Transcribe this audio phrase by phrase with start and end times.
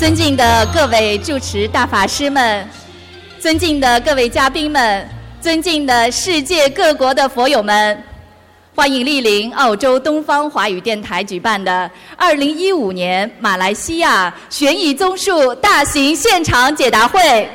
[0.00, 2.66] 尊敬的各位主持大法师们，
[3.38, 5.06] 尊敬的各位嘉宾们，
[5.42, 8.02] 尊敬的世界各国的佛友们，
[8.74, 17.46] 欢迎莅临澳洲东方华语电台举办的2015年马来西亚悬疑综述大型现场解答会。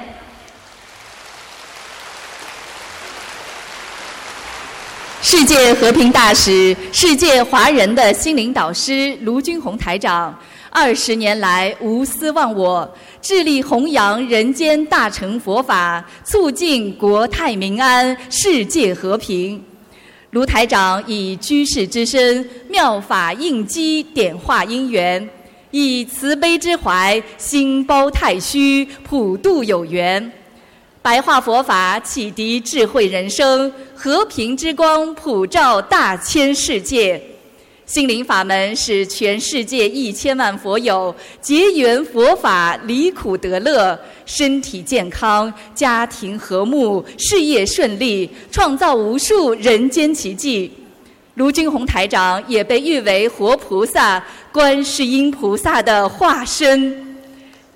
[5.19, 10.37] 世界和平大使、世界华人的心灵导师卢军红台长。
[10.77, 19.63] 二十年来无私忘我，致力弘扬人间大乘佛法，促进国泰民安、世界和平。
[20.31, 25.29] 卢台长以居士之身，妙法应机，点化因缘，
[25.71, 30.29] 以慈悲之怀，心包太虚，普度有缘。
[31.01, 37.21] 白话佛法启迪智慧人生，和平之光普照大千世界。
[37.85, 50.71] 心灵法门使全世界一千万佛友结缘佛法，离苦得乐，身体健康，家庭和睦，事业顺利，创造无数人间奇迹。
[51.35, 57.17] 卢军宏台长也被誉为活菩萨、观世音菩萨的化身。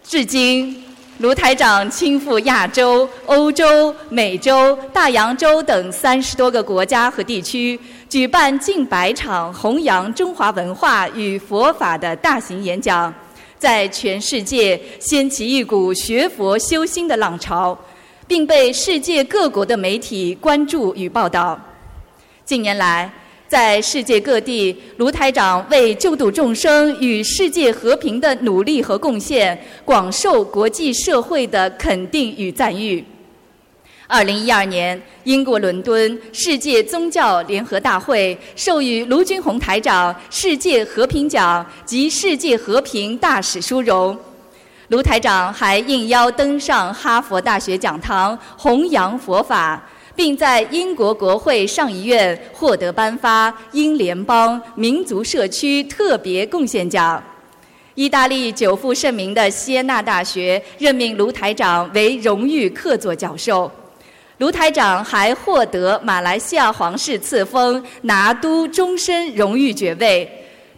[0.03, 0.83] 至今。
[1.19, 7.77] 卢台长亲赴亚洲、欧洲、美洲、大洋洲等三十多个国家和地区，
[8.09, 13.13] 举办近百场弘扬中华文化与佛法的大型演讲，
[13.59, 17.77] 在全世界掀起一股学佛修心的浪潮，
[18.25, 21.59] 并被世界各国的媒体关注与报道。
[22.43, 23.07] 近年来，
[23.47, 33.05] 在世界各地，卢台长为救度众生与世界和平的努力和贡献，广受国际社会的肯定与赞誉。
[34.11, 44.17] 二零一二年，英国伦敦世界宗教联合大会授予卢军宏台长世界和平奖及世界和平大使殊荣。
[44.87, 49.79] 卢台长还应邀登上哈佛大学讲堂，弘扬佛法。
[50.15, 57.23] 并在英国国会上议院获得颁发英联邦民族社区特别贡献奖。
[57.95, 63.71] 意大利久负盛名的锡耶纳大学任命卢台长为荣誉客座教授。
[64.39, 70.29] 卢台长还获得马来西亚皇室赐封拿督终身荣誉爵位。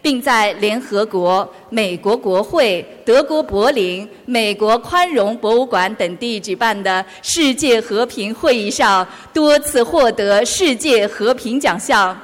[0.02, 12.20] 并在联合国、美国国会、德国柏林、美国宽容博物馆等地举办的世界和平会议上多次获得世界和平奖项。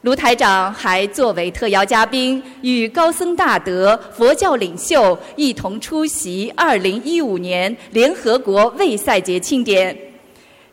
[0.00, 9.94] 卢台长还作为特邀嘉宾，与高僧大德、佛教领袖一同出席2015年联合国卫赛节庆典。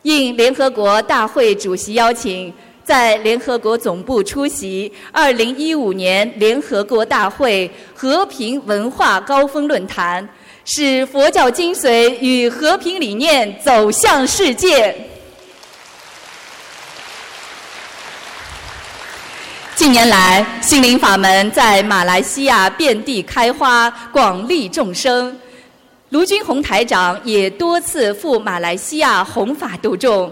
[0.03, 2.53] 应联合国大会主席邀请。
[2.85, 10.27] 在联合国总部出席2015年联合国大会和平文化高峰论坛，
[10.65, 14.93] 使佛教精髓与和平理念走向世界。
[19.75, 25.33] 近年来，心灵法门在马来西亚遍地开花，广利众生。
[26.13, 30.31] 卢军宏台长也多次赴马来西亚弘法度众。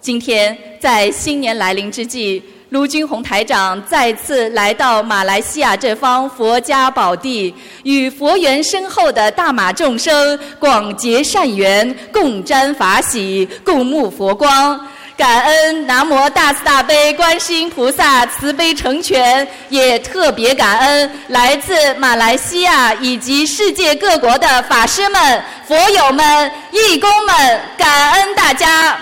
[0.00, 14.80] 今天在新年来临之际，卢军宏台长再次来到马来西亚这方佛家宝地，与佛缘深厚的大马众生广结善缘，共沾法喜，共沐佛光。
[15.20, 28.96] 感恩南无大慈大悲观世音菩萨慈悲成全，也特别感恩来自马来西亚以及世界各国的法师们、佛友们、义工们，感恩大家。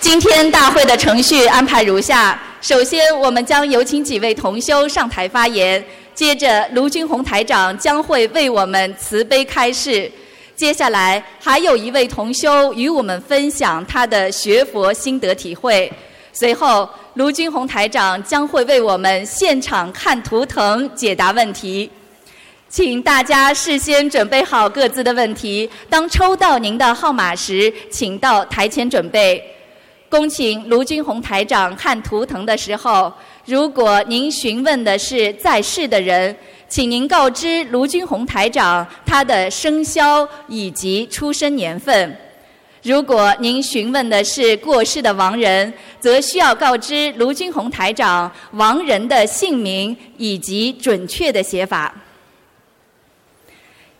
[0.00, 5.82] 今天大会的程序安排如下：首先，我们将有请几位同修上台发言；
[6.14, 10.10] 接着，卢军宏台长将会为我们慈悲开示；
[10.58, 15.88] 接下来，还有一位同修与我们分享他的学佛心得体会；
[16.32, 21.88] 随后，卢军宏台长将会为我们现场看图腾解答问题。
[22.68, 29.40] 请大家事先准备好各自的问题，当抽到您的号码时，请到台前准备。
[30.08, 33.12] 恭请卢军宏台长看图腾的时候，
[33.44, 36.34] 如果您询问的是在世的人，
[36.68, 42.10] 请您告知卢军宏台长他的生肖以及出生年份；
[42.82, 51.94] 如果您询问的是过世的亡人，则需要告知卢军宏台长亡人的姓名以及准确的写法。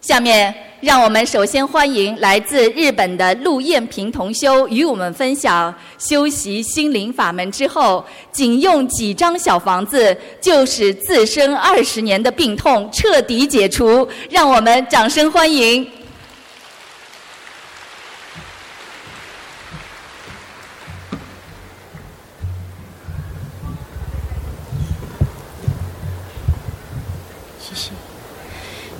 [0.01, 0.68] 下面。
[0.81, 14.09] 让我们首先欢迎来自日本的陆艳萍同修与我们分享修习心灵法门之后，仅用几张小房子就使自身二十年的病痛彻底解除。
[14.31, 15.85] 让我们掌声欢迎。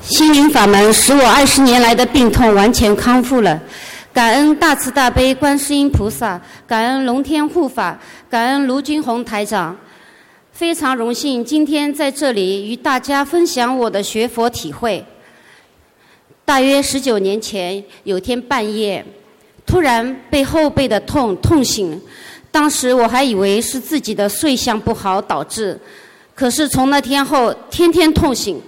[0.09, 3.61] 心灵法门使我二十年来的病痛完全康复了，
[4.11, 7.99] 感恩大慈大悲观世音菩萨，感恩龙天护法，
[8.31, 9.77] 感恩卢军宏台长，
[10.51, 15.05] 非常荣幸今天在这里与大家分享我的学佛体会。
[16.43, 19.05] 大约十九年前，有天半夜，
[19.67, 22.01] 突然被后背的痛痛醒，
[22.51, 25.79] 当时我还以为是自己的睡相不好导致，
[26.35, 28.59] 可是从那天后，天天痛醒。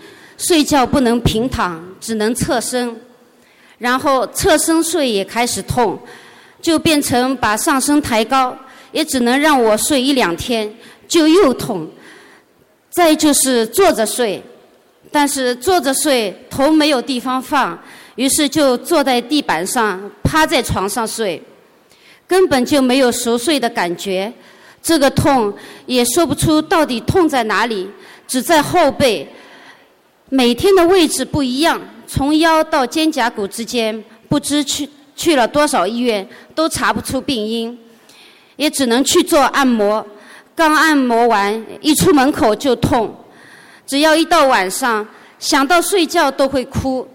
[0.41, 2.99] 睡觉不能平躺，只能侧身，
[3.77, 5.99] 然后侧身睡也开始痛，
[6.63, 8.57] 就变成把上身抬高，
[8.91, 10.75] 也只能让我睡一两天，
[11.07, 11.87] 就又痛。
[12.89, 14.43] 再就是坐着睡，
[15.13, 17.79] 但是坐着睡头没有地方放，
[18.15, 21.41] 于是就坐在地板上，趴在床上睡，
[22.27, 24.33] 根本就没有熟睡的感觉。
[24.83, 25.53] 这个痛
[25.85, 27.87] 也说不出到底痛在哪里，
[28.27, 29.29] 只在后背。
[30.33, 37.77] 每天的位置不一样，从腰到肩胛骨之间，不知去去了多少医院都查不出病因，
[38.55, 40.07] 也只能去做按摩。
[40.55, 43.13] 刚按摩完，一出门口就痛，
[43.85, 45.05] 只要一到晚上，
[45.41, 47.07] 想到睡觉都会哭。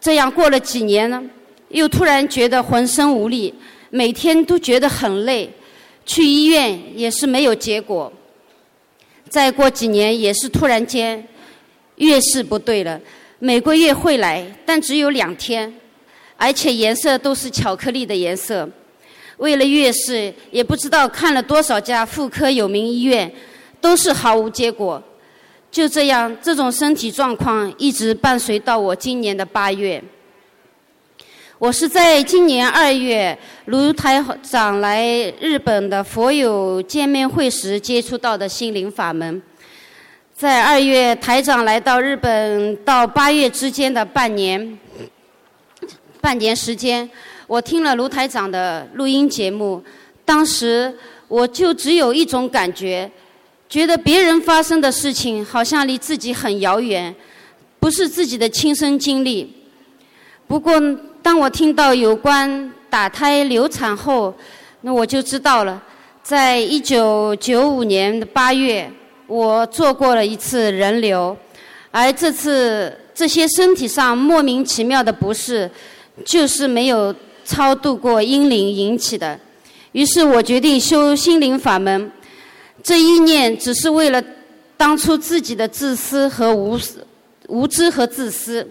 [0.00, 1.22] 这样过了几年呢，
[1.68, 3.54] 又突然觉得浑身无力，
[3.90, 5.52] 每天都觉得很累，
[6.06, 8.10] 去医院也是没有结果。
[9.28, 11.22] 再过几年，也是突然间。
[12.00, 12.98] 月事不对了，
[13.38, 15.70] 每个月会来，但只有两天，
[16.36, 18.66] 而且颜色都是巧克力的颜色。
[19.36, 23.30] 为了月事，也不知道看了多少家妇科有名医院，
[23.82, 25.02] 都是毫无结果。
[25.70, 30.02] 就这样，这种身体状况一直伴随到我今年的八月。
[31.58, 35.06] 我是在今年二月卢台长来
[35.38, 39.40] 日本的佛友见面会时接触到的心灵法门。
[40.40, 44.78] 在二月，台长来到日本，到八月之间的半年，
[46.18, 47.06] 半年时间，
[47.46, 49.84] 我听了卢台长的录音节目。
[50.24, 50.96] 当时
[51.28, 53.10] 我就只有一种感觉，
[53.68, 57.14] 觉得别人发生的事情好像离自己很遥远，
[57.78, 59.54] 不是自己的亲身经历。
[60.46, 60.80] 不过，
[61.22, 64.34] 当我听到有关打胎流产后，
[64.80, 65.82] 那我就知道了，
[66.22, 68.90] 在一九九五年的八月。
[69.30, 71.36] 我做过了一次人流，
[71.92, 75.70] 而这次这些身体上莫名其妙的不适，
[76.24, 79.38] 就是没有超度过阴灵引起的。
[79.92, 82.10] 于是我决定修心灵法门，
[82.82, 84.20] 这一念只是为了
[84.76, 86.76] 当初自己的自私和无
[87.46, 88.68] 无知和自私。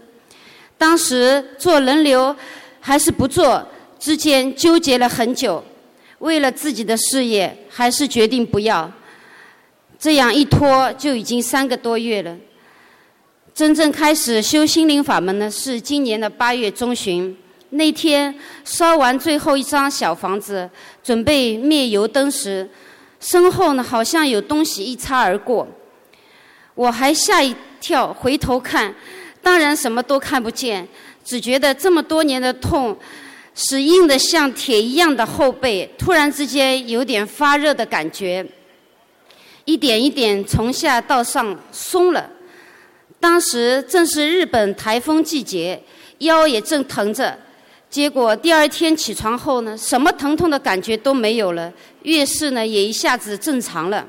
[0.77, 2.35] 当时做人流
[2.81, 3.65] 还是不做
[3.97, 5.63] 之间纠结了很久，
[6.17, 8.91] 为了自己的事业，还是决定不要。
[9.99, 12.35] 这样一拖就已经三个多月了。
[13.53, 17.37] 真正开始修心灵法门呢，是今年的八月中旬。
[17.71, 20.67] 那天烧完最后一张小房子，
[21.03, 22.67] 准备灭油灯时，
[23.19, 25.67] 身后呢好像有东西一擦而过，
[26.73, 28.95] 我还吓一跳，回头看，
[29.43, 30.87] 当然什么都看不见，
[31.23, 32.97] 只觉得这么多年的痛，
[33.53, 38.44] 使硬的像铁一样的后背，突然之间有点发热的感觉。
[39.66, 42.30] 一点一点从下到上松了，
[43.19, 45.81] 当时正是日本台风季节，
[46.19, 47.37] 腰也正疼着。
[47.89, 51.71] 结果第二天起床后呢，什么疼痛的感觉都没有了，
[52.04, 54.07] 月事呢也一下子正常了。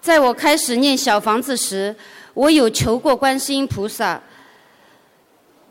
[0.00, 1.94] 在我开始念小房子时，
[2.34, 4.22] 我有求过观世音菩萨，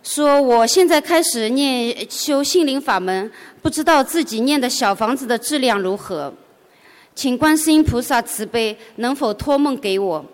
[0.02, 6.34] 说我现在开始念修心灵法门，不知道自己念的小房子的质量如何。
[7.16, 10.26] 请观世音菩萨慈悲，能否托梦给我？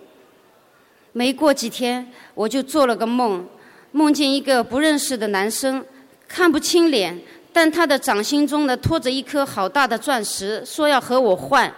[1.11, 3.45] 没过几天，我就做了个梦，
[3.91, 5.83] 梦见一个不认识的男生，
[6.27, 7.19] 看不清脸，
[7.51, 11.71] 但他的掌心中呢托着一颗好大的钻石，说要和我换。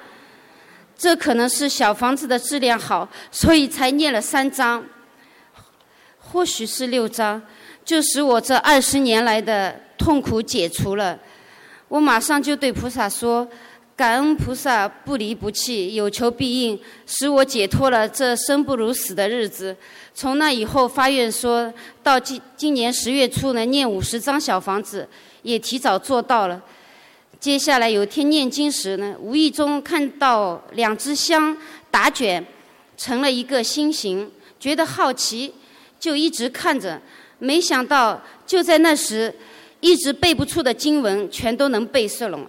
[0.95, 4.83] 这可能是小房子的质量好，所以才念了三张，
[6.19, 7.41] 或许是六张，
[7.83, 11.17] 就使我这二十年来的痛苦解除了。
[11.87, 13.47] 我马上就对菩萨说。
[14.01, 19.77] 感恩菩萨不离不弃，有求必应，使我解脱了这生不如死的日子。
[20.15, 25.07] 从那以后发愿说到今今年十月初呢，念五十张小房子，
[25.43, 26.59] 也提早做到了。
[27.39, 31.55] 接下来有天念经时呢，无意中看到两只香
[31.91, 32.43] 打卷
[32.97, 34.27] 成了一个心形，
[34.59, 35.53] 觉得好奇，
[35.99, 36.99] 就一直看着。
[37.37, 39.31] 没想到就在那时，
[39.79, 42.39] 一直背不出的经文全都能背诵了。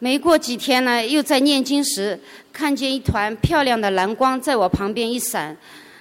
[0.00, 2.18] 没过几天呢，又在念经时
[2.52, 5.56] 看见一团漂亮的蓝光在我旁边一闪，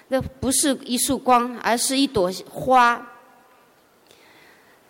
[0.08, 3.08] 那不是一束光，而是一朵花。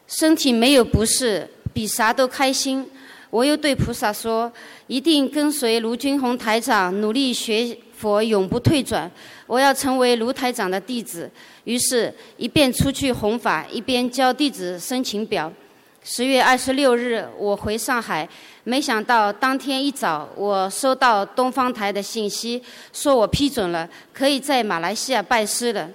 [0.08, 1.48] 身体没有不适。
[1.72, 2.86] 比啥都开心，
[3.30, 4.52] 我又对菩萨说
[4.88, 9.10] ：“一定跟随卢军宏台长努力学佛，永不退转。
[9.46, 11.30] 我要成为卢台长的弟子。”
[11.66, 15.54] 于是，一边出去弘法，一边交弟子申请表。
[16.04, 18.28] 十月二十六日，我回上海，
[18.64, 25.90] 没想到当天一早，我收到东方台的信息，说我批准了，可以在马来西亚拜师了。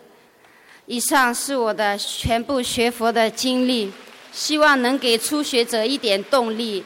[0.87, 3.92] 以上是我的全部学佛的经历。
[4.32, 6.84] 希望能给初学者一点动力，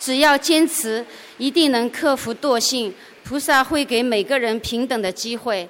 [0.00, 1.04] 只要坚持，
[1.36, 2.90] 一定能克服惰性。
[3.22, 5.68] 菩萨会给每个人平等的机会。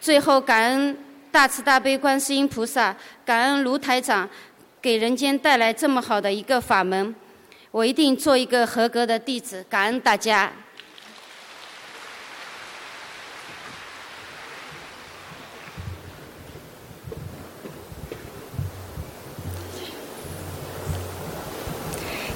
[0.00, 0.96] 最后，感恩
[1.32, 4.30] 大慈大悲观世音菩萨，感恩卢台长，
[4.82, 7.14] 给人间带来这么好的一个法门。
[7.70, 9.64] 我一定做一个合格的弟子。
[9.68, 10.50] 感恩大家。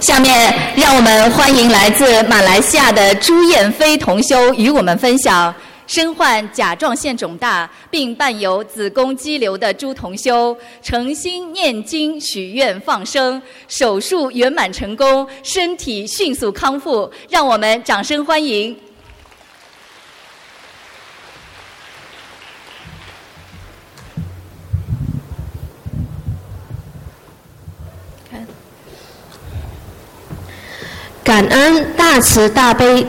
[0.04, 5.52] 下面让我们欢迎来自马来西亚的朱燕飞同修与我们分享
[5.94, 18.76] 身患甲状腺肿大并伴有子宫肌瘤的朱同修诚心念经许愿放生手术圆满成功身体迅速康复，让我们掌声欢迎。
[31.22, 33.06] 感恩大慈大悲，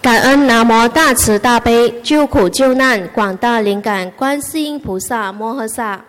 [0.00, 6.04] 感恩南无大慈大悲救苦救难广大灵感观世音菩萨摩诃萨，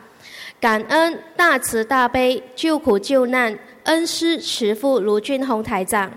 [0.61, 6.11] 感恩大慈大悲救苦救难恩师慈父卢俊宏台长，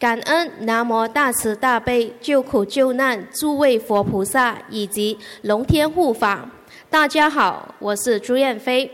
[0.00, 6.50] 感恩南无大慈大悲救苦救难诸位佛菩萨以及龙天护法。
[6.90, 8.90] 大家好，我是朱燕飞。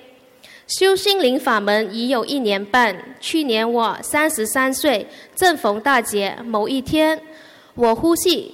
[0.66, 2.94] 修心灵法门已有一年半。
[3.18, 6.36] 去年我三十三岁，正逢大节。
[6.44, 7.18] 某一天，
[7.78, 8.52] 我呼吸，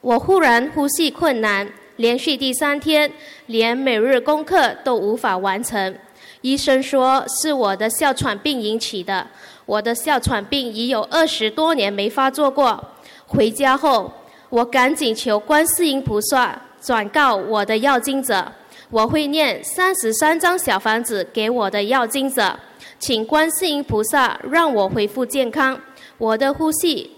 [0.00, 3.12] 我忽然呼吸困难，连续第三天，
[3.46, 5.98] 连每日功课都无法完成。
[6.42, 9.26] 医生说是我的哮喘病引起的。
[9.66, 12.80] 我的哮喘病已有二十多年没发作过。
[13.26, 14.08] 回家后，
[14.48, 18.46] 我赶紧求观世音菩萨转告我的要经者。
[18.90, 22.56] 我会念三十三张小房子给我的要经者，
[23.00, 25.76] 请观世音菩萨让我恢复健康，
[26.16, 27.10] 我的呼吸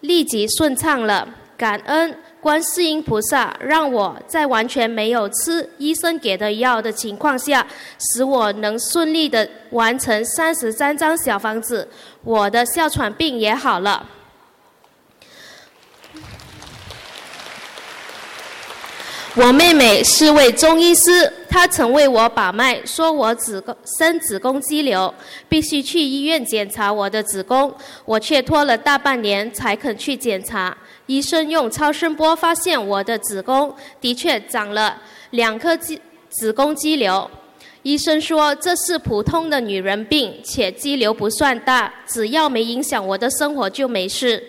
[0.00, 1.28] 立即顺畅了。
[1.56, 7.66] 感恩观世音菩萨，让我在完全没有吃医生给的药的情况下，
[7.98, 11.86] 使我能顺利的完成三十三张小房子，
[12.24, 14.08] 我的哮喘病也好了。
[19.36, 25.12] 我妹妹是位中医师，她曾为我把脉，说我子宫生子宫肌瘤，
[25.48, 27.72] 必须去医院检查我的子宫。
[28.04, 30.76] 我却拖了大半年才肯去检查。
[31.06, 37.30] 医生用超声波发现我的子宫的确长了两颗肌子宫肌瘤。
[37.82, 44.42] 医生说这是普通的女人病，且肌瘤不算大，只要没影响我的生活就没事。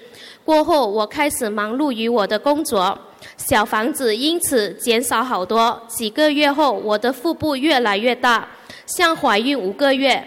[0.43, 2.97] 过后我开始忙碌于我的工作。
[3.37, 5.79] 小房子因此减少好多。
[5.87, 8.47] 几个月后，我的腹部越来越大，
[8.85, 10.23] 像怀孕五个月。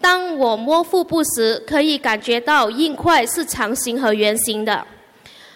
[0.00, 4.86] 当我摸腹部时，可以感觉到硬块是长形和圆形的。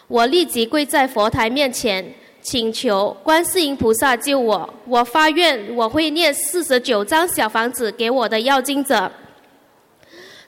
[0.07, 2.05] 我立即跪在佛台面前，
[2.43, 4.69] 请求观世音菩萨救我。
[4.87, 9.11] 我发愿，我会念四十九张小房子给我的要经者。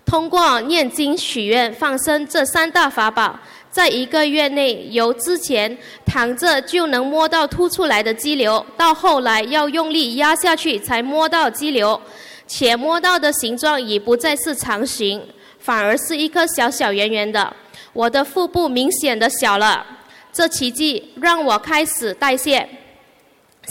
[0.07, 3.39] 通过念经、许愿、放生这三大法宝。
[3.69, 12.01] 在一个月内，由之前躺着就能摸到凸出来的肌瘤，到后来要用力压下去才摸到肌瘤，
[12.47, 15.23] 且摸到的形状已不再是长形，
[15.59, 17.55] 反而是一颗小小圆圆的。
[17.93, 19.85] 我的腹部明显的小了，
[20.33, 22.67] 这奇迹让我开始代谢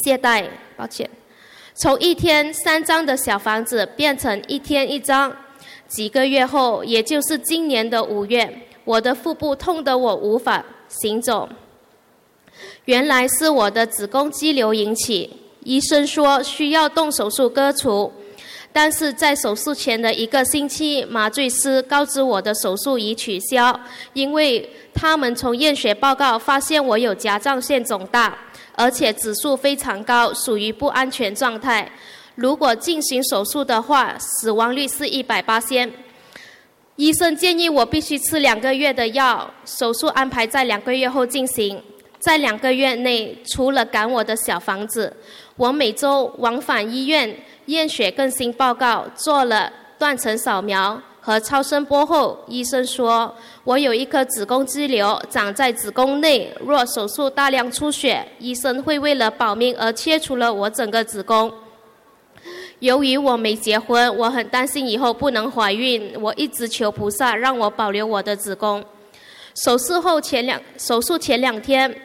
[0.03, 0.45] 懈怠。
[0.77, 1.09] 抱歉，
[1.73, 5.35] 从一天三张的小房子变成一天一张。
[5.87, 8.61] 几个月后，也就是今年的五月。
[8.83, 11.49] 我的腹部痛得我无法行走。
[12.85, 15.29] 原来是我的子宫肌瘤引起，
[15.63, 18.13] 医生说需要动手术割除。
[18.71, 23.79] 但是在手术前的一个星期，麻醉师告知我的手术已取消，
[24.13, 28.37] 因为他们从验血报告发现我有甲状腺肿大，
[28.75, 31.89] 而且指数非常高，属于不安全状态。
[32.35, 35.91] 如果进行手术的话，死亡率是一百八千。
[36.97, 41.81] 医生建议我必须吃两个月的药，手术安排在两个月后进行。
[42.19, 45.15] 在两个月内，除了赶我的小房子，
[45.57, 47.37] 我每周往返医院。
[47.65, 61.51] 验血更新报告做了断层扫描和超声波后，医生说我有一颗子宫肌瘤长在子宫内，若手术大量出血，医生会为了保命而切除了我整个子宫。
[62.85, 68.85] 由于我没结婚，我很担心以后不能怀孕，我一直求菩萨让我保留我的子宫。
[69.55, 71.99] 手术后前两手术前两天，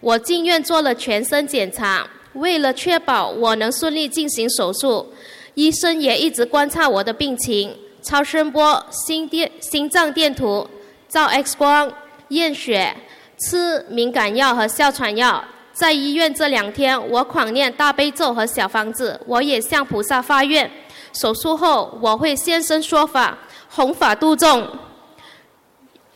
[0.00, 2.08] 我进院做了全身检查。
[2.32, 5.06] 为了确保我能顺利进行手术，
[5.52, 10.66] 医生也一直观察我的病情，超声波、心电、心脏电图、
[11.10, 11.92] 照 X 光、
[12.28, 12.96] 验血、
[13.38, 15.44] 吃敏感药和哮喘药。
[15.72, 20.70] 在医院这两天，我狂念大悲咒和小房子，我也向菩萨发愿，
[21.12, 23.38] 手术后我会现身说法，
[23.70, 24.68] 弘法度众。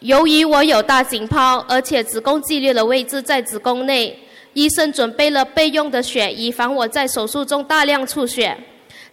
[0.01, 4.19] 由于我有大颈泡，而且子宫肌瘤的位置在子宫内。
[4.53, 8.57] 医生准备了备用的血，以防我在手术中大量出血。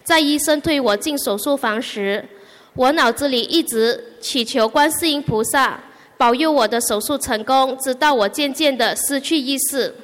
[0.02, 2.26] 在医生推我进手术房时，
[2.74, 5.78] 我脑子里一直祈求观世音菩萨
[6.16, 9.94] 保佑我的手术成功，直到我渐渐的失去意识。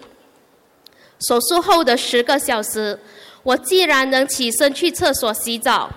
[1.21, 2.99] 手术后的十个小时，
[3.43, 5.91] 我既然能起身去厕所洗澡，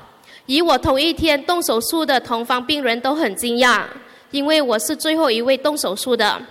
[0.45, 3.83] 与我同一天动手术的同房病人都很惊讶，
[4.31, 6.41] 因为我是最后一位动手术的。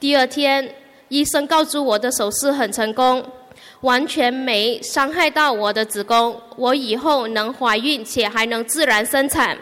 [0.00, 0.74] 第二天。
[1.08, 3.24] 医生告诉我的手术很成功，
[3.82, 9.56] 完全没伤害到我的子宫，我以后能怀孕且还能自然生产。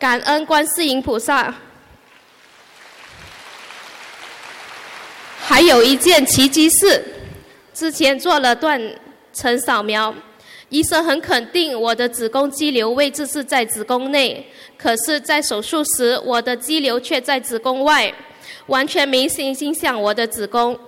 [0.00, 1.54] 感恩观世音菩萨。
[5.38, 7.04] 还有一件奇迹事，
[7.82, 8.80] 之前做了断
[9.32, 10.14] 层扫描，
[10.68, 14.46] 医生很肯定我的子宫肌瘤位置是在子宫内，
[14.78, 18.14] 可是，在手术时我的肌瘤却在子宫外。
[18.68, 20.78] 完全没影响我的子宫。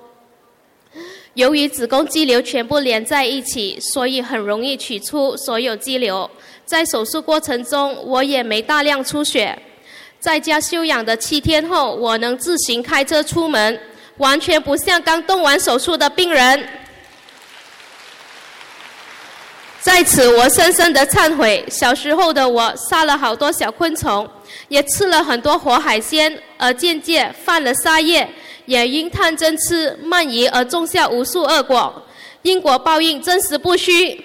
[1.33, 6.31] 由于子宫肌瘤全部连在一起，所以很容易取出所有肌瘤。
[6.65, 9.59] 在手术过程中，我也没大量出血。
[10.21, 13.81] 在家休养的七天后，我能自行开车出门，
[14.19, 16.65] 完全不像刚动完手术的病人。
[19.85, 24.27] 在此，我深深的忏悔：小时候的我杀了好多小昆虫，
[24.69, 28.27] 也吃了很多活海鲜，而渐渐犯了杀业，
[28.65, 32.03] 也因贪嗔痴慢疑而种下无数恶果，
[32.41, 34.19] 因果报应真实不虚。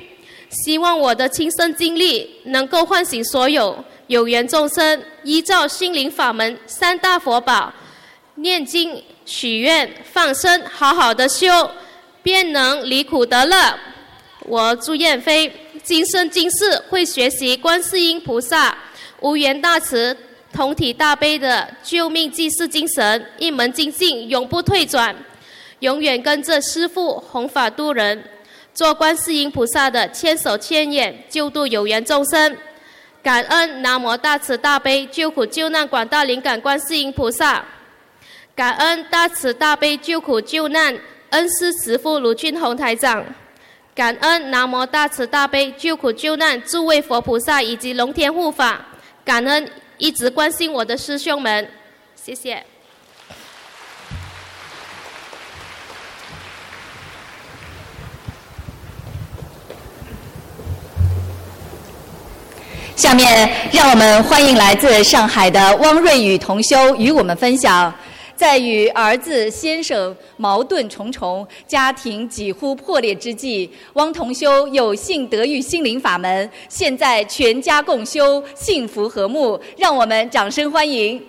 [0.50, 7.74] 希望我的亲身经历能够唤醒所有有缘众生，依照心灵法门三大佛宝，
[8.36, 11.70] 念经、许愿、放生，好好的修，
[12.24, 13.78] 便能离苦得乐。
[14.46, 15.52] 我朱燕飞
[15.84, 18.76] 今生今世会学习观世音菩萨
[19.20, 20.16] 无缘大慈、
[20.54, 25.14] 同体大悲的救命济世精神，一门精进，永不退转，
[25.80, 28.24] 永远跟着师父弘法度人，
[28.74, 32.58] 做观世音菩萨的千手千眼，救度有缘众生。
[33.22, 37.66] 感恩南无大慈大悲救苦救难广大灵感观世音菩萨，
[38.56, 40.98] 感恩大慈大悲救苦救难
[41.32, 43.26] 恩师慈父卢俊宏台长。
[44.00, 48.80] 感恩南无大慈大悲救苦救难诸位佛菩萨以及龙天护法，
[49.26, 51.70] 感恩一直关心我的师兄们，
[52.16, 52.64] 谢谢。
[62.96, 67.94] 下面让我们欢迎来自上海的汪瑞宇同修与我们分享。
[68.40, 79.60] 在与儿子、先生矛盾重重、家庭几乎破裂之际，汪同修有幸得遇心灵法门，现在全家共修，幸福和睦。
[79.78, 81.22] 让我们掌声欢迎！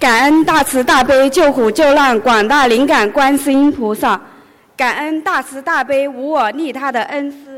[0.00, 4.18] 感恩大慈大悲救苦救难广大灵感观世音菩萨，
[4.74, 7.55] 感恩大慈大悲无我利他的恩师。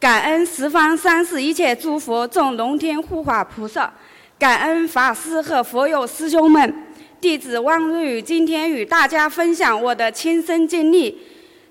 [0.00, 3.92] 感恩十方三世一切诸佛众龙天护法菩萨，
[4.38, 6.72] 感恩法师和佛友师兄们。
[7.20, 11.20] 弟子汪瑞宇今天与大家分享我的亲身经历。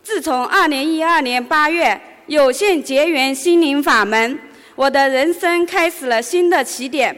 [0.04, 4.38] 自从二零一二年八月有幸结缘心灵法门，
[4.76, 7.16] 我的人生开始了新的起点。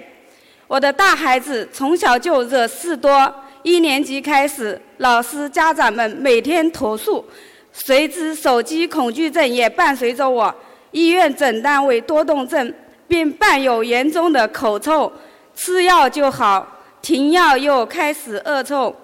[0.67, 7.25] 我的大孩子从小就惹事多，一年级开始，老师、家长们每天投诉，
[7.73, 10.53] 随之手机恐惧症也伴随着我。
[10.91, 12.73] 医院诊断为多动症，
[13.07, 15.11] 并伴有严重的口臭，
[15.55, 16.65] 吃药就好，
[17.01, 18.95] 停药又开始恶臭。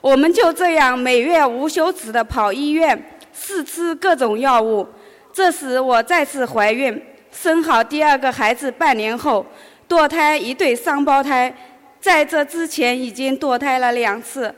[0.00, 4.86] 我们就这样每月无休止地跑医院，试吃各种药物。
[5.32, 7.02] 这时我再次怀孕，
[7.32, 9.44] 生好第二个孩子半年后，
[9.88, 11.54] 堕胎一对双胞胎。
[12.00, 14.54] 在这之前已经堕胎了两次。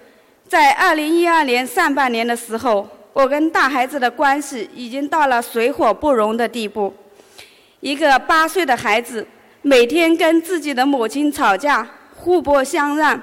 [0.49, 6.93] 在二零一二年上半年的时候，我跟大孩子的关系已经到了水火不容的地步。
[7.81, 9.27] 一个八岁的孩子
[9.63, 13.19] 每天跟自己的母亲吵架，互不相让。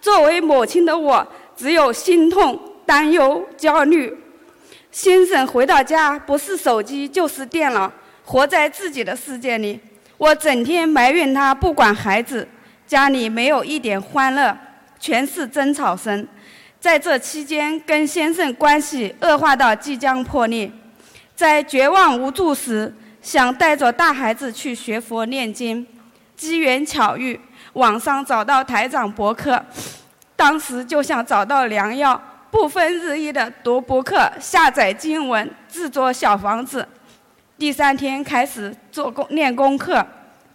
[0.00, 1.24] 作为母亲的我。
[1.56, 4.16] 只有心痛、担忧、焦虑。
[4.92, 7.92] 先生回到家，不是手机就是电脑，
[8.24, 9.80] 活在自己的世界里。
[10.18, 12.46] 我整天埋怨他不管孩子，
[12.86, 14.56] 家里没有一点欢乐，
[15.00, 16.24] 全是争吵声。
[16.80, 20.70] 在这期间，跟先生关系恶化到即将破裂。
[21.34, 25.84] 在绝望无助时，想带着大孩子去学佛念经，
[26.36, 27.38] 机缘巧遇，
[27.72, 29.60] 网上找到台长博客。
[30.36, 36.86] 当时就像找到良药，不分日夜的读博客、下载经文、制作小房子。
[37.58, 40.06] 第三天开始做功练功课，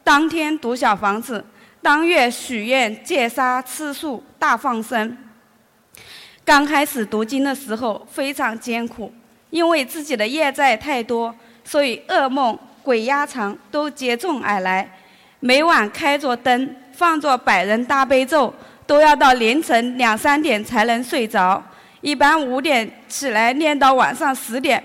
[0.06, 1.44] 当天读小房子，
[1.82, 5.18] 当月许愿戒杀吃素大放生。
[6.46, 9.12] 刚开始读经的时候非常艰苦，
[9.50, 14.90] 因为自己的业债太多，所以噩梦、鬼压床都接踵而来。
[15.40, 18.54] 每晚开着灯，放着百人大悲咒。
[18.86, 21.64] 都要到凌晨两三点才能睡着，
[22.02, 24.84] 一般五点起来念到晚上十点，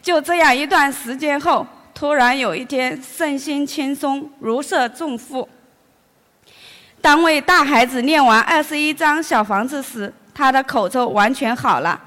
[0.00, 5.46] 就这样一段时间后，突然有一天身心轻松，如释重负。
[7.02, 12.00] 当为大孩子念完二十一章小房子时，他的口臭完全好了。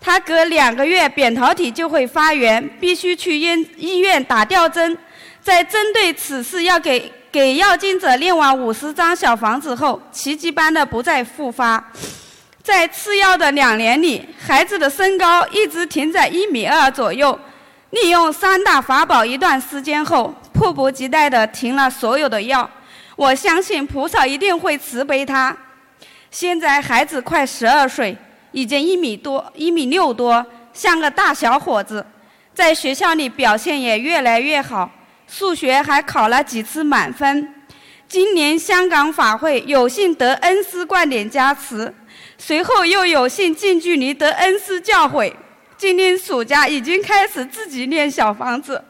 [0.00, 4.96] 他隔两个月扁桃体就会发炎，必须去医医院打吊针。
[5.40, 7.10] 在针对此事要给。
[7.32, 11.82] 给要经者念完五十张小房子后，奇迹般的不再复发。
[12.62, 17.40] 在吃药的两年里，孩子的身高一直停在一米二左右。
[17.88, 22.68] 利用三大法宝一段时间后，迫不及待地停了所有的药。
[23.16, 25.56] 我相信菩萨一定会慈悲他。
[26.32, 28.16] 现在孩子快十二岁，
[28.52, 32.04] 已经一米多、一米六多，像个大小伙子，
[32.54, 34.90] 在学校里表现也越来越好。
[35.28, 37.54] 数学还考了几次满分。
[38.08, 41.94] 今年香港法会有幸得恩师灌点加持，
[42.38, 45.30] 随后又有幸近距离得恩师教诲。
[45.76, 48.82] 今年暑假已经开始自己练小房子。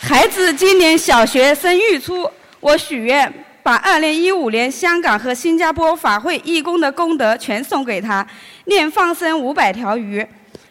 [0.00, 8.26] 孩子今年小学生育初，我许愿把2015年香港和新加坡法会义工的功德全送给他，
[8.64, 10.26] 念放生五百条鱼。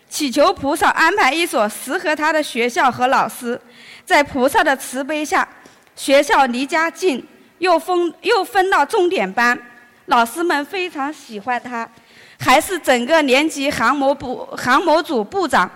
[0.10, 3.60] 祈求菩萨安排一所适合他的学校和老师，
[4.06, 5.48] 在菩萨的慈悲下，
[5.96, 7.24] 学校离家近，
[7.60, 9.56] 又分又分到重点班，
[10.08, 11.88] 老师们非常喜欢他，
[12.40, 15.70] 还是整个年级航模部航模组部长。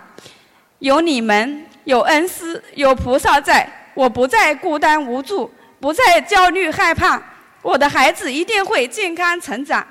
[0.79, 5.49] 有你们，有恩师，有菩萨在，我不再孤单无助，
[5.83, 7.21] 不再焦虑害怕，
[7.61, 9.85] 我的孩子一定会健康成长。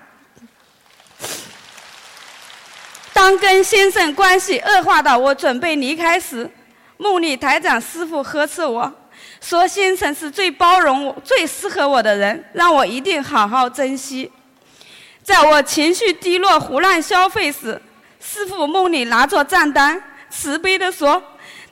[3.13, 6.51] 当跟先生关系恶化到我准备离开时，
[6.97, 8.91] 梦里台长师傅呵斥我
[9.43, 14.33] 说：“先生是最包容我、最适合我的人，让我一定好好珍惜。”
[15.23, 17.79] 在我情绪低落、胡乱消费时，
[18.19, 21.23] 师傅梦里拿着账单，慈悲地说：“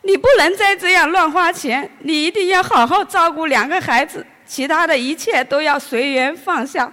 [0.03, 6.93] 你不能再这样乱花钱，你一定要好好照顾两个孩子，其他的一切都要随缘放下。”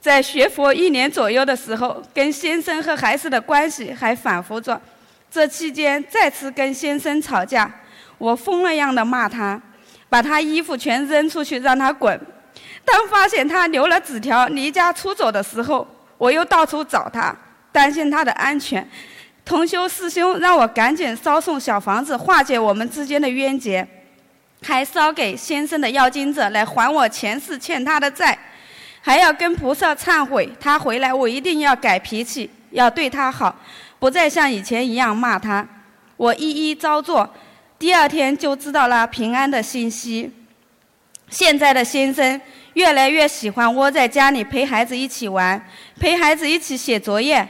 [0.00, 4.80] 在学佛一年左右的时候，跟先生和孩子的关系还反复着。
[5.30, 7.72] 这期间再次跟先生吵架，
[8.18, 9.60] 我疯了样的骂他，
[10.08, 12.20] 把他衣服全扔出去让他滚。
[12.84, 15.86] 当发现他留了纸条离家出走的时候，
[16.18, 17.34] 我又到处找他，
[17.70, 18.86] 担心他的安全。
[19.44, 23.86] 同修师兄让我赶紧烧送小房子化解我们之间的冤结，
[24.62, 28.38] 还烧给先生的要经者来还我前世欠他的债。
[29.04, 33.52] 还要跟菩萨忏悔，他回来我一定要改脾气，要对他好，
[33.98, 35.66] 不再像以前一样骂他。
[36.16, 37.28] 我一一照做，
[37.80, 40.30] 第二天就知道了平安的信息。
[41.28, 42.40] 现在的先生
[42.74, 45.60] 越来越喜欢窝在家里陪孩子一起玩，
[45.98, 47.44] 陪孩子一起写作业。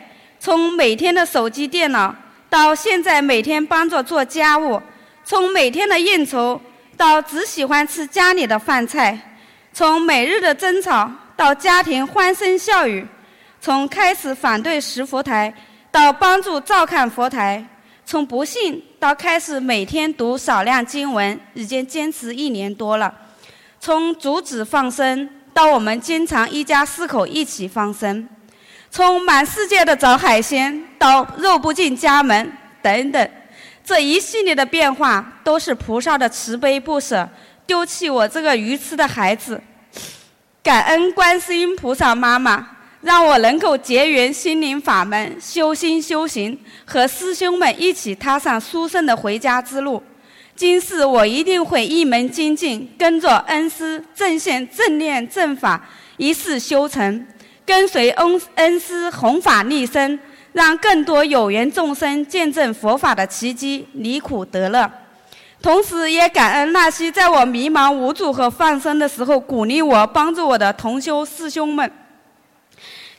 [0.45, 2.13] 从每天的手机、电脑
[2.51, 4.83] 到现在每天帮着做家务，
[5.25, 6.61] 从每天的应酬
[6.97, 9.37] 到只喜欢吃家里的饭菜，
[9.73, 13.07] 从每日的争吵到家庭欢声笑语，
[13.61, 15.55] 从开始反对石佛台
[15.93, 17.65] 到帮助照看佛台，
[18.05, 23.15] 从不信到开始每天读少量经文，已经坚持一年多了。
[23.79, 28.29] 从阻止放生到我们经常一家四口一起放生，
[28.95, 32.53] 从满世界的找海鲜到肉不进家门
[32.83, 33.31] 等等，
[33.83, 37.27] 这一系列的变化都是菩萨的慈悲不舍，
[37.67, 39.59] 丢弃我这个愚痴的孩子。
[40.63, 42.69] 感恩观世音菩萨妈妈，
[43.01, 50.03] 让我能够结缘心灵法门，修心修行，和师兄们一起踏上殊胜的回家之路。
[50.55, 55.83] 今世我一定会一门精进，跟着恩师正信正念正法，
[56.19, 57.27] 一世修成，
[57.65, 60.19] 跟随恩恩师弘法立身，
[60.53, 64.91] 让更多有缘众生见证佛法的奇迹，离苦得乐。
[65.63, 71.91] 同时，也感恩那些在我迷茫无助和放生的时候鼓励我、帮助我的同修师兄们。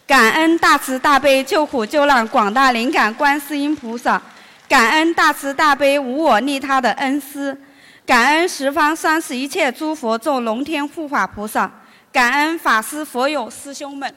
[0.05, 4.21] 感恩大慈大悲救苦救难广大灵感观世音菩萨。
[4.67, 7.57] 感恩大慈大悲无我利他的恩师，
[8.05, 11.71] 感恩十方三世一切诸佛众龙天护法菩萨，
[12.11, 14.13] 感恩法师佛友师兄们。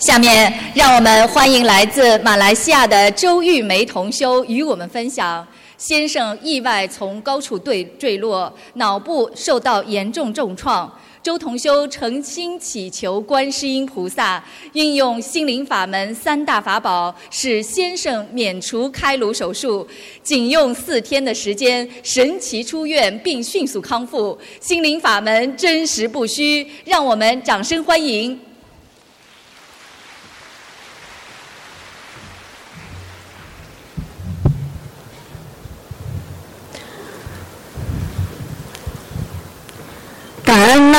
[0.00, 10.90] 下面让我们欢迎来自马来西亚的周玉梅同修与我们分享：先生意外从高处坠坠落，脑部受到严重重创。
[11.22, 19.86] 周同修诚心祈求观世音菩萨运用心灵法门三大法宝，使先生免除开颅手术，
[20.22, 24.38] 仅用四天的时间神奇出院并迅速康复。
[24.60, 28.40] 心灵法门真实不虚，让我们掌声欢迎。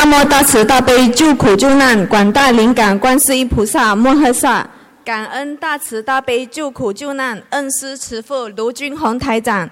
[0.04, 4.68] 南无大慈大悲救苦救难广大灵感观世音菩萨摩诃萨，
[5.06, 9.70] 感恩大慈大悲救苦救难恩师慈父卢军宏台长，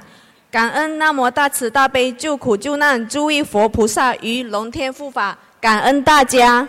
[0.52, 6.68] 感恩南无大慈大悲救苦救难诸位佛菩萨与龙天护法，感恩大家，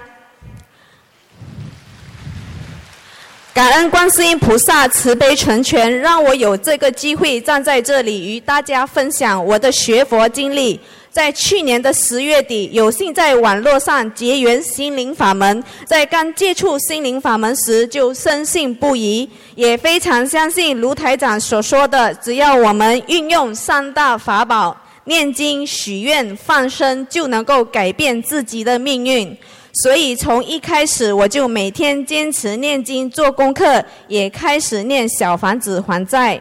[3.53, 10.81] 感恩观世音菩萨慈悲成全，让我有这个机会站在这里与大家分享我的学佛经历。
[11.11, 15.63] 在去年的十月底，有幸在网络上结缘心灵法门。
[15.85, 29.37] 在刚接触心灵法门时，就深信不疑，也非常相信卢台长所说的：只要我们运用三大法宝——念经、许愿、放生，就能够改变自己的命运。
[29.73, 36.41] 所以从一开始，我就每天坚持念经、做功课，也开始念小房子还债。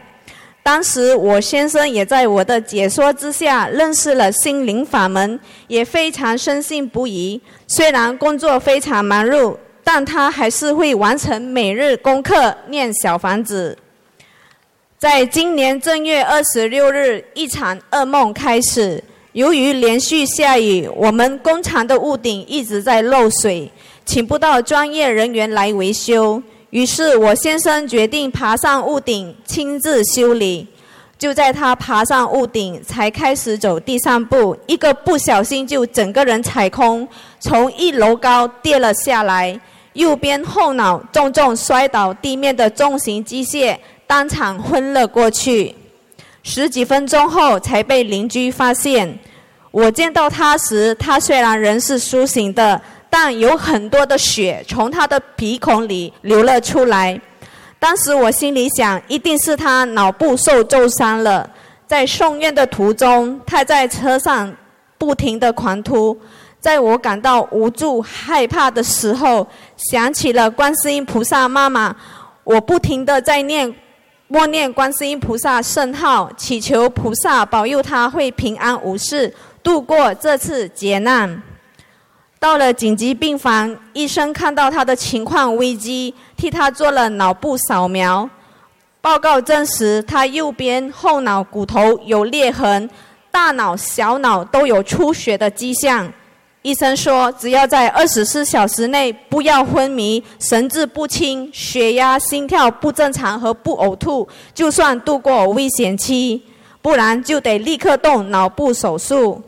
[0.62, 7.40] 当时我先生也在我的解说之下认识了心灵法门，也非常深信不疑。
[7.66, 13.76] 虽然工作非常忙碌，但他还是会完成每日功课，念小房子。
[14.98, 19.02] 在今年正月二十六日，一场噩梦开始。
[19.32, 23.70] 由于连续下雨，我们工厂的屋顶一直在漏水，
[24.04, 26.42] 请不到专业人员来维修。
[26.70, 30.66] 于是我先生决定爬上屋顶亲自修理。
[31.18, 37.06] 就在他爬上屋顶，才开始走第三步，一个不小心就整个人踩空，
[37.38, 39.60] 从一楼高跌了下来，
[39.92, 45.74] 右边后脑重重摔倒地面的重型机械，当场昏了过去。
[46.42, 49.18] 十几分钟后才被邻居发现。
[49.70, 52.80] 我见到他时，他虽然人是苏醒的。
[53.10, 57.20] 但有很多的血从他的鼻孔里流了出来。
[57.78, 61.50] 当时我心里想，一定是他脑部受重伤了。
[61.86, 64.54] 在送院的途中，他在车上
[64.96, 66.16] 不停地狂吐。
[66.60, 69.46] 在我感到无助、害怕的时候，
[69.76, 71.96] 想起了观世音菩萨妈妈，
[72.44, 73.74] 我不停地在念、
[74.28, 81.42] 默念观世音菩萨圣号，祈求菩萨保佑他会平安无事，度过这次劫难。
[82.40, 88.28] 到了紧急病房，医生看到他的情况危机，替他做了脑部扫描。
[89.02, 92.88] 报告证实，他右边后脑骨头有裂痕，
[93.30, 96.10] 大脑、小脑都有出血的迹象。
[96.62, 106.40] 医生说，只要在二十四小时内不要昏迷、神志不清、血压、心跳不正常和不呕吐，就算度过危险期；
[106.80, 109.42] 不然就得立刻动脑部手术。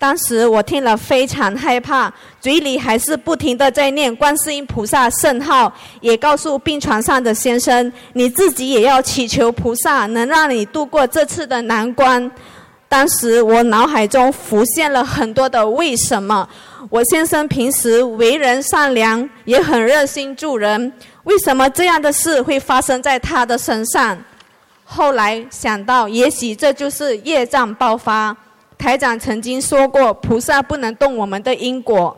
[0.00, 12.30] 当时我听了非常害怕，嘴里还是不停的在念观世音菩萨圣号，也告诉病床上的先生，你自己也要祈求菩萨能让你度过这次的难关。
[12.88, 16.48] 当时我脑海中浮现了很多的为什么。
[16.88, 20.90] 我先生平时为人善良，也很热心助人，
[21.24, 24.16] 为什么这样的事会发生在他的身上？
[24.84, 28.34] 后来想到，也许这就是业障爆发。
[28.78, 32.16] 台长曾经说过，菩萨不能动我们的因果，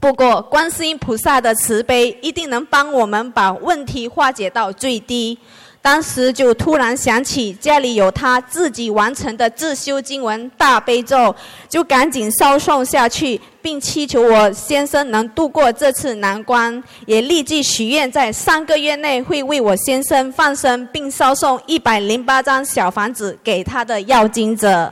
[0.00, 5.38] 不过观世音菩萨的慈悲一定能帮我们把问题化解到最低。
[5.80, 11.34] 当时就突然想起家里有他自己完成的自修经文大悲咒，
[11.68, 24.90] 就赶紧烧送下去，并祈求我先生能度过这次难关，也立即许愿在三个月内会为我先生放生，并烧送一百零八张小房子给他的要经者。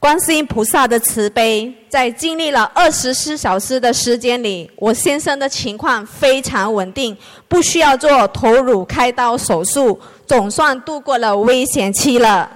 [0.00, 7.14] 观世音菩萨的慈悲，在经历了二十四小时的时间里，我先生的情况非常稳定，
[7.46, 12.50] 不需要做头颅开刀手术，总算度过了危险期了。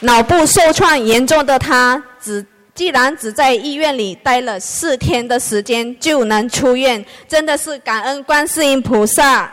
[0.00, 9.50] 脑部受创严重的他，只既然只在医院里待了四天的时间就能出院，真的是感恩观世音菩萨。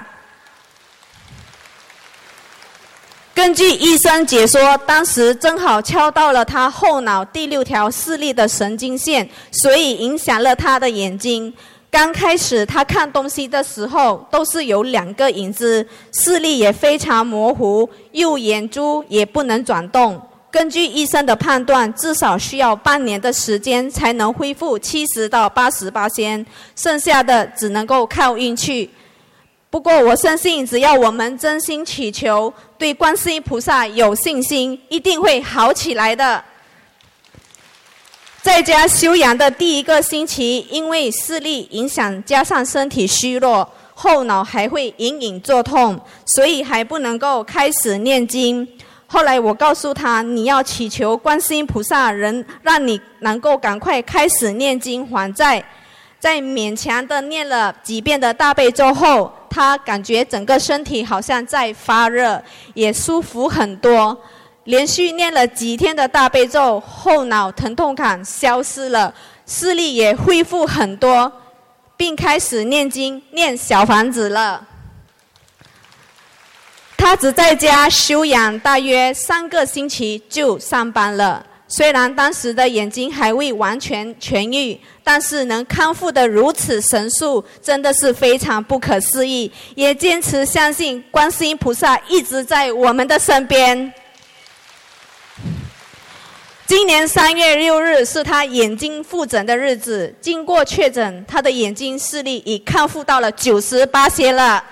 [3.38, 11.54] 根据医生解说，当时正好敲到了他后脑第六条视力的神经线，所以影响了他的眼睛。
[11.92, 20.20] 刚开始他看东西的时候都是有两个影子，视力也非常模糊，右眼珠也不能转动。
[20.50, 26.44] 根据医生的判断，至少需要半年的时间才能恢复七十到八十八先，
[26.76, 28.90] 剩下的只能够靠运气。
[29.70, 36.44] 不过我相信，只要我们真心祈求，对观世音菩萨有信心，一定会好起来的。
[38.42, 48.66] 在家休养的第一个星期，因为视力影响，加上身体虚弱，后脑还会隐隐作痛，所以还不能够开始念经。
[49.06, 55.64] 后来我告诉他，你要祈求观世音菩萨，人让你能够赶快开始念经还债。
[56.20, 62.42] 在勉强的念了几遍的大悲咒后，他感觉整个身体好像在发热，
[62.74, 64.18] 也舒服很多。
[64.66, 69.14] 连续念了几天的大悲咒，后脑疼痛感消失了，
[69.46, 71.32] 视力也恢复很多，
[71.96, 74.68] 并开始念经念小房子了。
[76.98, 81.47] 他只在家休养大约三个星期就上班了。
[81.70, 89.52] 虽然当时的眼睛还未完全痊愈，但是能康复的如此神速，真的是非常不可思议。
[89.76, 93.94] 也坚持相信观世音菩萨一直在我们的身边。
[96.66, 104.64] 今年三月六日是他眼睛复诊的日子，经过确诊，他的眼睛视力已康复到了九十八些了。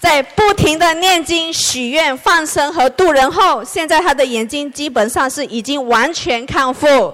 [0.00, 7.12] 在不停的念经、许愿、放生和渡人后，现在他的眼睛基本上是已经完全康复，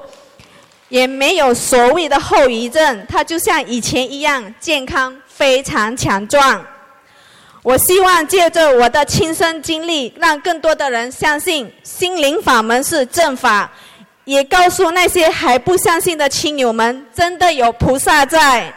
[0.89, 6.65] 也没有所谓的后遗症，他就像以前一样健康、非常强壮。
[7.65, 13.69] 我希望借着我的亲身经历，让更多的人相信心灵法门是正法，
[14.25, 18.73] 也告诉那些还不相信的亲友们，真的有菩萨在。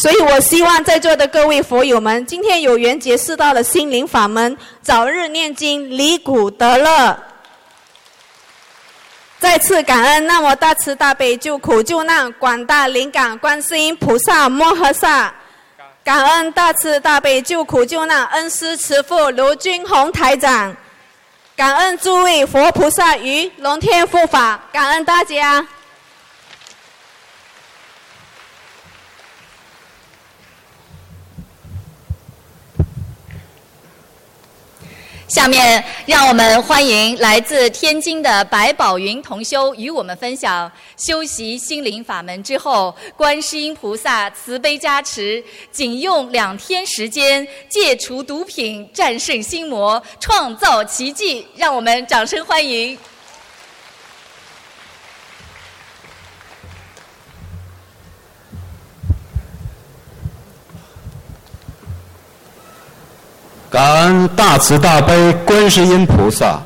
[0.00, 7.14] 所以我希望在座的各位佛友们，今天有缘结识到了心灵法门，早日念经离苦得乐。
[9.38, 15.34] 再次感恩那么大慈大悲救苦救难广大灵感观世音菩萨摩诃萨，
[16.02, 20.74] 感恩大慈大悲救苦救难恩师慈父卢军宏台长，
[21.54, 25.62] 感恩诸位佛菩萨与龙天护法，感恩大家。
[35.30, 51.46] 下面让我们欢迎来自天津的白宝云同修与我们分享修习心灵法门之后，观世音菩萨慈悲加持，仅用两天时间戒除毒品，战胜心魔，创造奇迹。
[51.54, 52.98] 让我们掌声欢迎。
[63.70, 66.60] 感恩大慈大悲观世音菩萨，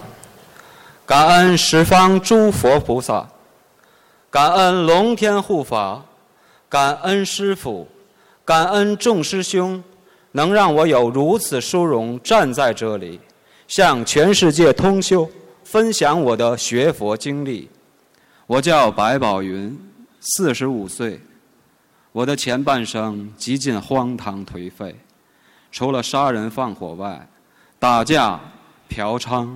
[1.05, 3.29] 感恩十方诸佛菩萨，
[4.31, 6.03] 感恩龙天护法，
[6.67, 7.87] 感恩师父，
[8.43, 9.85] 感恩众师兄，
[10.33, 13.21] 能让我有如此殊荣站在这里，
[13.69, 15.31] 向全世界通修，
[15.63, 17.69] 分享我的学佛经历。
[18.47, 19.79] 我叫白宝云，
[20.21, 21.21] 四十五岁。
[22.13, 24.97] 我的前半生极尽荒唐颓废，
[25.75, 27.27] 除了杀人放火外，
[27.81, 28.39] 打架、
[28.89, 29.49] 嫖娼、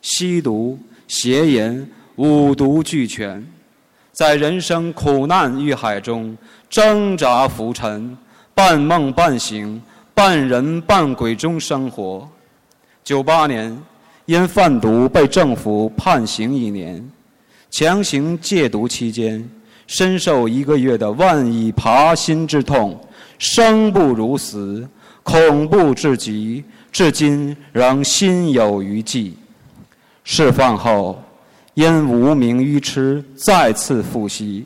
[0.00, 3.44] 吸毒、邪淫、五毒俱全，
[4.12, 6.38] 在人生苦难欲海中
[6.70, 8.16] 挣扎浮沉，
[8.54, 9.82] 半梦半醒、
[10.14, 12.28] 半人半鬼中生活。
[13.02, 13.76] 九八年，
[14.26, 17.04] 因贩毒被政府判刑一年，
[17.68, 19.44] 强行戒毒期间，
[19.88, 22.96] 深受一个月的万蚁爬心之痛，
[23.40, 24.88] 生不如死，
[25.24, 26.62] 恐怖至极，
[26.92, 29.34] 至今仍心有余悸。
[30.22, 31.20] 释放后，
[31.74, 34.64] 因无名愚痴再次复吸，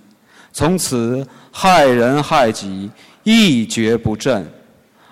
[0.52, 2.90] 从此害人害己，
[3.22, 4.46] 一蹶不振。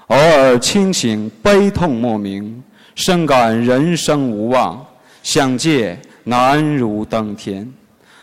[0.09, 2.63] 偶尔清醒，悲痛莫名。
[2.95, 4.85] 深感人生无望，
[5.23, 7.71] 想戒难如登天，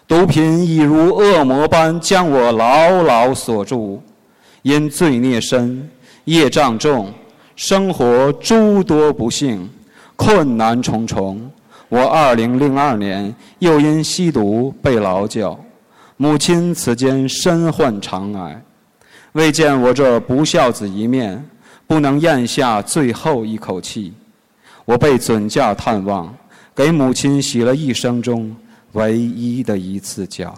[0.07, 4.01] 毒品已如恶魔般将我牢牢锁住。
[4.63, 5.89] 因罪孽深，
[6.25, 7.11] 业障重，
[7.55, 9.69] 生活诸多不幸，
[10.15, 11.51] 困难重重。
[11.89, 15.59] 我二零零二年又因吸毒被劳教，
[16.17, 18.61] 母亲此间身患肠癌，
[19.33, 21.45] 为见我这不孝子一面，
[21.85, 24.13] 不能咽下最后一口气。
[24.85, 26.33] 我被准假探望，
[26.73, 28.55] 给母亲洗了一生中
[28.93, 30.53] 唯一的一次脚，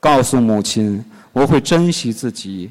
[0.00, 2.70] 告诉母亲我会珍惜自己，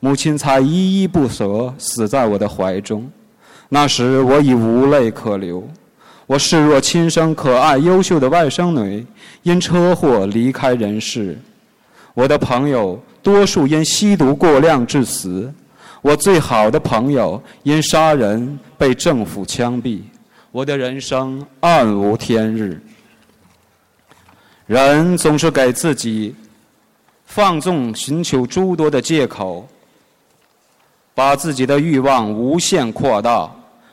[0.00, 3.08] 母亲才依依不舍死在我的怀中。
[3.68, 5.62] 那时我已无泪可流，
[6.26, 9.06] 我视若亲生、可爱、优秀的外甥女
[9.42, 11.38] 因车祸离开人世，
[12.14, 15.52] 我的朋友多数因吸毒过量致死。
[16.02, 20.00] 我最好的朋友因杀人被政府枪毙，
[20.50, 22.80] 我的人生暗无天日。
[24.66, 26.34] 人总是给自己
[27.26, 29.68] 放纵、寻求诸多的借口，
[31.20, 33.46] 把自己的欲望无限扩大，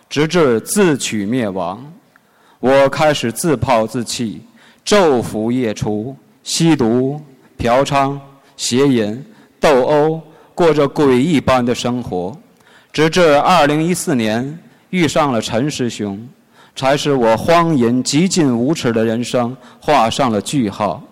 [0.08, 1.86] 直至自取灭亡。
[2.62, 4.42] 我开始自暴自弃，
[4.86, 7.20] 昼伏夜出，吸毒、
[7.58, 8.18] 嫖娼、
[8.56, 9.22] 邪淫、
[9.60, 10.22] 斗殴。
[10.56, 12.34] 过着诡异般的生活，
[12.94, 14.58] 直至二零一四年
[14.90, 16.18] 遇上了陈师兄，
[16.78, 21.04] 才使我荒淫极尽无耻的人生画上了句号。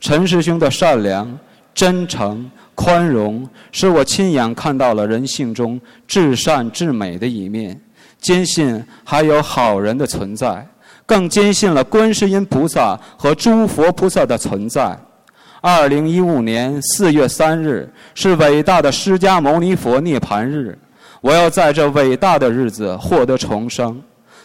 [0.00, 1.38] 陈师兄的善良、
[1.74, 7.80] 真诚、宽容，使我亲眼看到了人性中至善至美的一面，
[8.20, 10.66] 坚信还有好人的存在，
[11.06, 14.98] 更坚信了观世音菩萨和诸佛菩萨的存在。
[15.60, 20.78] 二零一五年四月三日是伟大的释迦牟尼佛涅盘日，
[21.22, 23.98] 我要在这伟大的日子获得重生。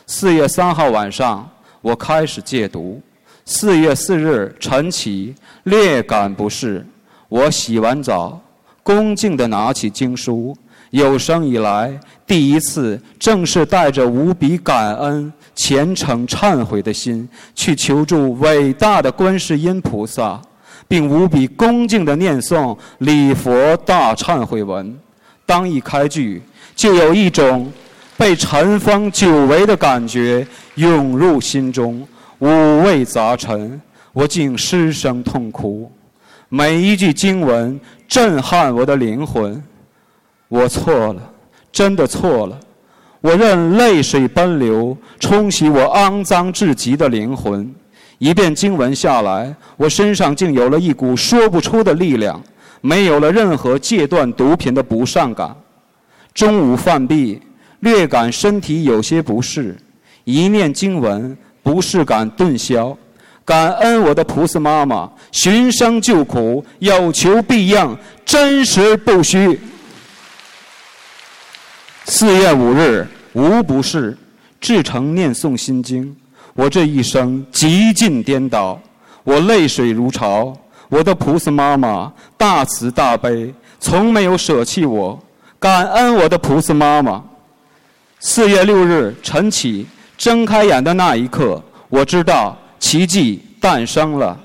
[0.08, 1.50] 四月三号晚上，
[1.82, 3.02] 我开始戒毒。
[3.44, 6.86] 四月四日晨起，略感不适，
[7.30, 8.38] 我洗完澡，
[8.84, 10.54] 恭敬地拿起经书，
[10.90, 20.42] 有生以来第一次正式带着无比感恩、虔诚、忏悔的心去求助伟大的观世音菩萨。
[20.88, 24.98] 并无比恭敬地念诵礼佛大忏悔文，
[25.46, 26.42] 当一开句，
[26.76, 27.72] 就有一种
[28.18, 32.08] 被尘封久违的感觉涌入心中，
[32.40, 33.80] 五味杂陈，
[34.14, 35.92] 我竟失声痛哭。
[36.52, 39.64] 每一句经文震撼我的灵魂，
[40.48, 41.22] 我错了，
[41.72, 42.60] 真的错了，
[43.22, 47.72] 我任泪水奔流，冲洗我肮脏至极的灵魂。
[48.18, 52.42] 一遍经文下来，我身上竟有了一股说不出的力量，
[52.82, 55.56] 没有了任何戒断毒品的不善感。
[56.34, 57.40] 中午饭毕，
[57.82, 59.78] 略感身体有些不适，
[60.24, 62.98] 一念经文，不适感顿消。
[63.50, 69.60] 感恩我的菩萨妈妈，寻声救苦，有求必应，真实不虚。
[72.06, 74.16] 四月五日，无不是，
[74.62, 76.16] 至诚念诵心经。
[76.54, 78.80] 我这一生极尽颠倒，
[79.24, 80.56] 我泪水如潮。
[80.88, 85.20] 我的菩萨妈妈大慈大悲，从没有舍弃我。
[85.58, 87.24] 感恩我的菩萨妈妈。
[88.20, 89.88] 四月六日晨起，
[90.20, 94.38] 睁开眼的那一刻，我知道奇迹诞生了。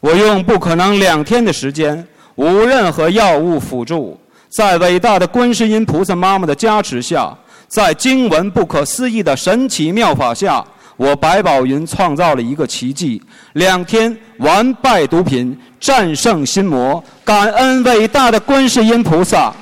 [0.00, 4.18] 我用不可能两天的时间，无任何药物辅助，
[4.48, 7.36] 在伟大的观世音菩萨妈妈的加持下。
[7.68, 10.64] 在经文不可思议的神奇妙法下，
[10.96, 13.20] 我白宝云创造了一个奇迹：
[13.54, 17.02] 两天完败毒品，战胜心魔。
[17.24, 19.52] 感恩伟大的观世音菩萨。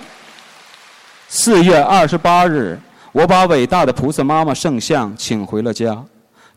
[1.28, 2.78] 四月二十八日，
[3.12, 6.04] 我把伟大的菩萨妈妈圣像请回了家。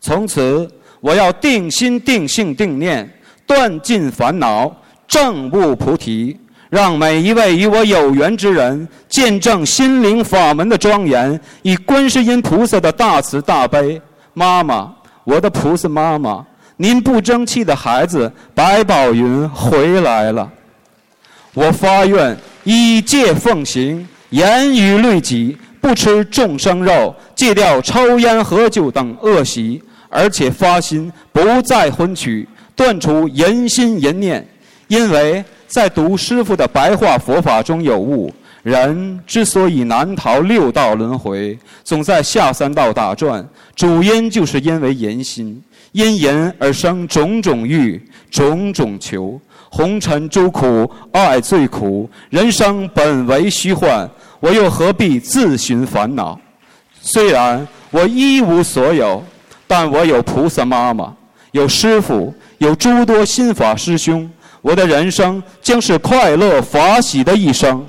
[0.00, 0.68] 从此，
[1.00, 3.08] 我要定心、定性、定念，
[3.46, 4.74] 断尽烦恼，
[5.06, 6.36] 证悟菩提，
[6.70, 14.00] 让每一位与我有缘之人见证心灵法门的庄严，以观世音菩萨的大慈大悲。
[14.34, 14.94] 妈妈，
[15.24, 16.46] 我的菩萨妈妈，
[16.76, 20.48] 您不争气的孩子白宝云回来了。
[21.54, 34.46] 我发愿以戒奉行，严于律己，不吃众生肉，戒掉抽烟喝酒等恶习，而且发心不再婚娶，断除淫心淫念。
[34.88, 38.32] 因为在读师父的白话佛法中有悟，
[38.62, 43.46] 人之所以难逃六道轮回，总在下三道打转，
[43.76, 49.38] 主因就是因为淫心，因淫而生种种欲，种种求。
[49.70, 52.08] 红尘诸苦，爱最苦。
[52.30, 54.08] 人生本为虚幻，
[54.40, 56.40] 我又何必自寻烦恼？
[57.02, 59.22] 虽然我一无所有，
[59.68, 61.14] 但我有菩萨妈妈，
[61.52, 64.28] 有师父，有诸多心法师兄。
[64.60, 67.86] 我的人生将是快乐法喜的一生。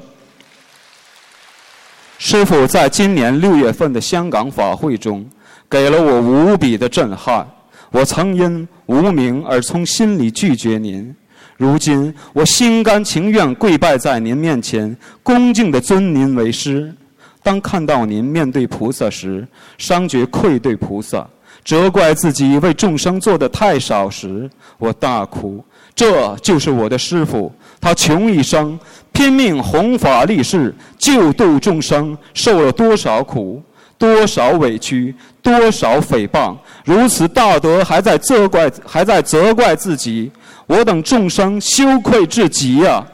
[2.20, 5.26] 师父在今年六月份的香港法会中，
[5.70, 7.48] 给了我无比的震撼。
[7.92, 11.16] 我曾因无名而从心里拒绝您。
[11.58, 16.94] 如今，我心甘情愿跪拜在您面前，恭敬地尊您为师。
[17.42, 21.28] 当看到您面对菩萨时，伤觉愧对菩萨，
[21.64, 25.64] 责怪自己为众生做的太少时，我大哭。
[25.96, 27.52] 这就是我的师父，
[27.82, 28.80] 他穷一生
[29.12, 33.62] 拼命弘法立世，救度众生，受了多少苦，
[33.98, 36.56] 多少委屈，多少诽谤，
[36.86, 40.32] 如此大德还在责怪，还在责怪自己。
[40.68, 43.06] 我等众生羞愧至极呀！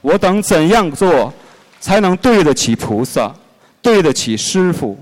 [0.00, 1.30] 我等怎样做，
[1.80, 3.30] 才能对得起菩萨，
[3.82, 4.98] 对得起师父？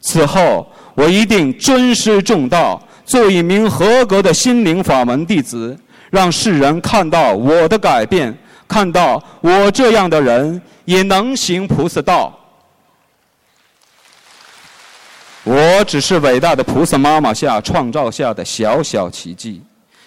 [0.00, 0.66] 此后，
[1.00, 5.74] 我一定尊师重道，做一名合格的心灵法门弟子，
[6.10, 8.36] 让世人看到我的改变，
[8.68, 12.38] 看到我这样的人也能行菩萨道。
[15.42, 19.62] 我只是伟大的菩萨妈妈下创造下的小小奇迹。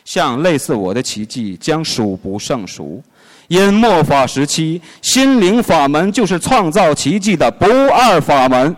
[0.05, 3.01] 像类似我的奇迹将数不胜数，
[3.47, 8.75] 因末法时期心灵法门就是创造奇迹的不二法门，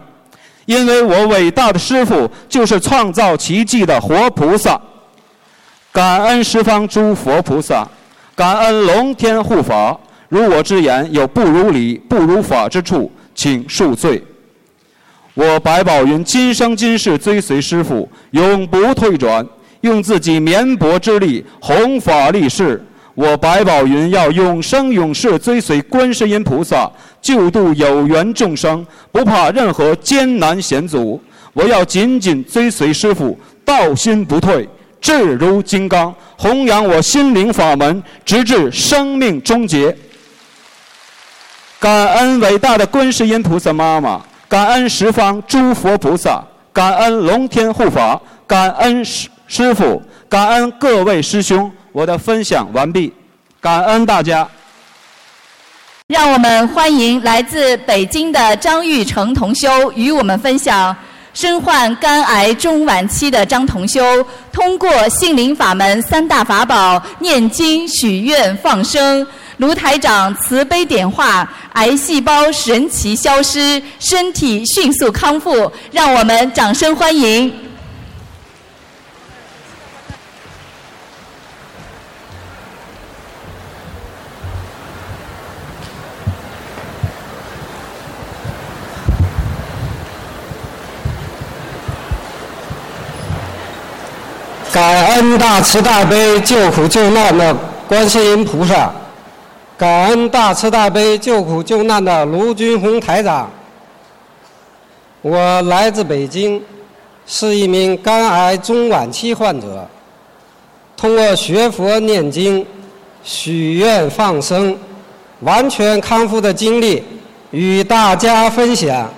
[0.65, 4.79] 因为我伟大的师傅就是创造奇迹的活菩萨。
[5.91, 7.87] 感恩十方诸佛菩萨，
[8.35, 9.97] 感恩龙天护法。
[10.27, 14.21] 如我之言有不如理、不如法之处，请恕罪。
[15.33, 19.47] 我白宝云今生今世追随师傅，永不退转。
[19.81, 22.83] 用自己绵薄之力弘法立世，
[23.15, 26.91] 我白宝云要永生永世追随观世音菩萨，
[27.21, 31.19] 救度有缘众生，不怕任何艰难险阻。
[31.53, 34.67] 我要紧紧追随师父，道心不退，
[34.99, 39.95] 志如金刚，弘扬我心灵法门，直至生命终结。
[41.79, 46.43] 感恩伟大的观世音菩萨妈妈，感恩十方诸佛菩萨，
[46.73, 49.29] 感恩龙天护法，感恩师。
[49.47, 53.13] 师傅，感恩各位师兄，我的分享完毕，
[53.61, 54.45] 感恩大家。
[56.07, 60.93] 让我们欢迎来自北京的张玉成同修与我们分享：
[61.33, 64.03] 身患肝癌中晚期的张同修，
[64.51, 69.25] 通过心灵法门三大法宝——念经、许愿、放生，
[69.55, 75.71] 卢台长慈悲点化，癌细胞神奇消失，身体迅速康复。
[75.93, 77.49] 让我们掌声欢迎。
[94.75, 97.55] 感恩大慈大悲救苦救难的
[97.87, 98.91] 观世音菩萨，
[99.77, 103.49] 感恩大慈大悲救苦救难的卢军红台长。
[105.21, 106.61] 我来自北京，
[107.25, 109.87] 是一名肝癌中晚期患者。
[110.97, 112.65] 通过学佛念经、
[113.23, 114.77] 许愿放生，
[115.39, 117.01] 完全康复的经历
[117.51, 119.09] 与大家分享。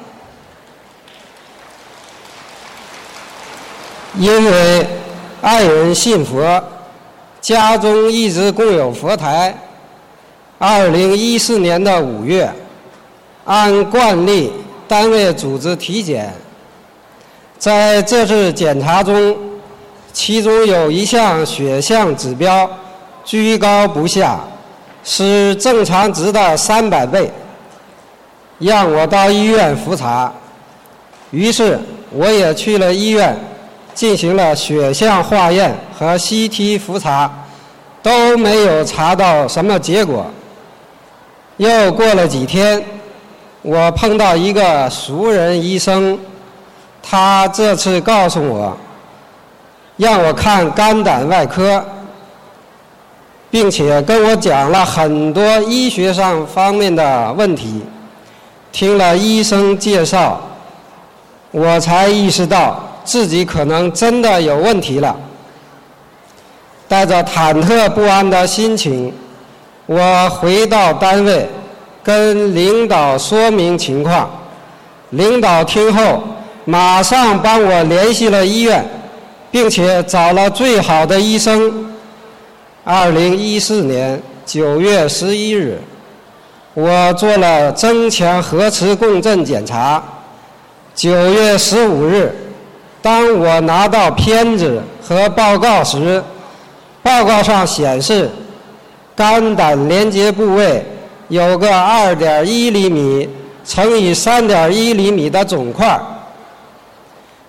[4.19, 4.87] 因为。
[5.41, 6.63] 爱人信佛，
[7.39, 9.55] 家中一直供有佛台。
[10.57, 12.51] 二零一四年的五月，
[13.45, 14.51] 按惯例
[14.87, 16.33] 单位组织体检，
[17.59, 19.37] 在这次检查中，
[20.11, 22.67] 其中有一项血象指标
[23.23, 24.39] 居高不下，
[25.03, 27.31] 是正常值的三百倍，
[28.57, 30.33] 让我到医院复查。
[31.29, 31.79] 于是
[32.09, 33.37] 我也去了医院，
[33.97, 37.31] 进行了血象化验和 CT 复查，
[38.03, 40.23] 都没有查到什么结果。
[41.57, 42.85] 又过了几天，
[43.63, 46.15] 我碰到一个熟人医生，
[47.01, 48.77] 他这次告诉我，
[49.95, 51.83] 让我看肝胆外科，
[53.49, 57.81] 并且跟我讲了很多医学上方面的问题。
[58.71, 60.39] 听了医生介绍，
[61.49, 65.15] 我才意识到自己可能真的有问题了。
[66.89, 69.13] 带着忐忑不安的心情，
[69.85, 71.47] 我回到单位，
[72.03, 74.29] 跟领导说明情况。
[75.11, 76.21] 领导听后，
[76.65, 78.85] 马上帮我联系了医院，
[79.49, 81.89] 并且找了最好的医生。
[82.83, 85.79] 二零一四年九月十一日。
[86.73, 90.03] 我做了增强核磁共振检查。
[90.93, 92.31] 九月十五日，
[93.01, 96.23] 当我拿到片子和报告时，
[97.01, 98.29] 报告上显示
[99.15, 100.85] 肝胆连接部位
[101.29, 103.29] 有个二点一厘米
[103.65, 105.99] 乘以三点一厘米的肿块。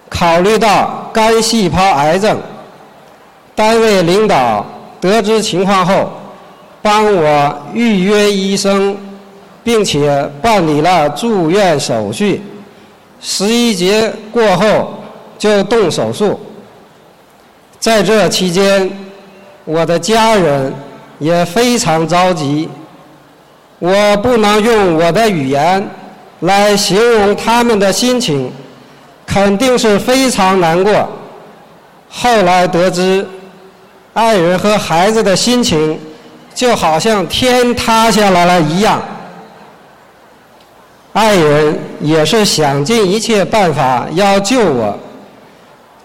[0.09, 2.39] 考虑到肝细胞癌症，
[3.55, 4.65] 单位领导
[5.01, 6.11] 得知情况后，
[6.81, 8.97] 帮我预约医生。
[9.65, 12.41] 并且办理了住院手续，
[13.21, 14.98] 十一节过后
[15.39, 16.39] 就动手术。
[17.79, 18.91] 在这期间，
[19.65, 20.75] 我的家人
[21.19, 22.69] 也非常着急，
[23.79, 25.89] 我不能用我的语言
[26.41, 28.51] 来形容他们的心情，
[29.25, 31.09] 肯定是非常难过。
[32.11, 33.25] 后来得知，
[34.13, 35.97] 爱人和孩子的心情
[36.55, 39.01] 就好像天塌下来了一样。
[41.13, 44.99] 爱人也是想尽一切办法要救我。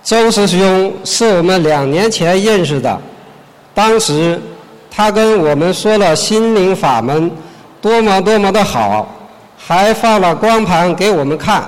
[0.04, 3.00] 周师兄是我们两年前认识的，
[3.74, 4.40] 当时
[4.92, 7.32] 他跟我们说了心灵法门
[7.82, 9.08] 多么多么的好，
[9.58, 11.64] 还放了光盘给我们看。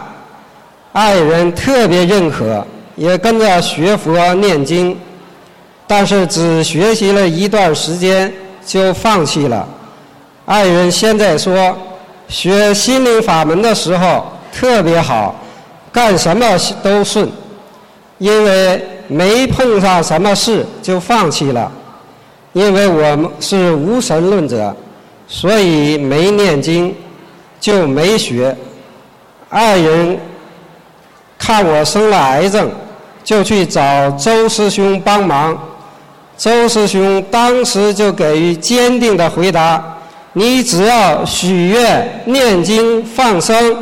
[0.91, 2.65] 爱人特别认可，
[2.95, 4.97] 也跟着学佛念经，
[5.87, 8.31] 但是只学习了一段时间
[8.65, 9.65] 就放弃了。
[10.45, 11.75] 爱人现在说。
[12.27, 15.35] 学心灵法门的时候特别好，
[15.91, 16.43] 干什么
[16.81, 17.29] 都顺，
[18.25, 21.71] 因为没碰上什么事就放弃了。
[22.53, 24.75] 因为我们是无神论者，
[25.27, 26.95] 所以没念经，
[27.59, 28.55] 就没学。
[29.49, 30.17] 爱人
[31.37, 32.67] 看我生了癌症，
[33.23, 35.55] 就去找周师兄帮忙。
[36.35, 39.83] 周师兄当时就给予坚定的回答。
[40.33, 43.77] 你只要许愿、念经、放生，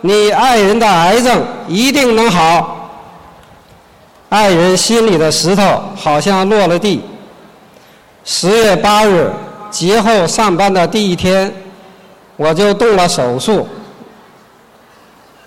[0.00, 2.73] 你爱人的癌症一定能好。
[4.34, 7.00] 爱人心里的石头好像落了地。
[8.24, 9.30] 十月八日
[9.70, 11.54] 节后上班的第一天，
[12.36, 13.64] 我就动了手术。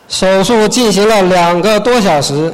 [0.08, 2.54] 手术进行了两个多小时，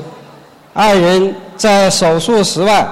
[0.74, 2.84] 爱人在手术室外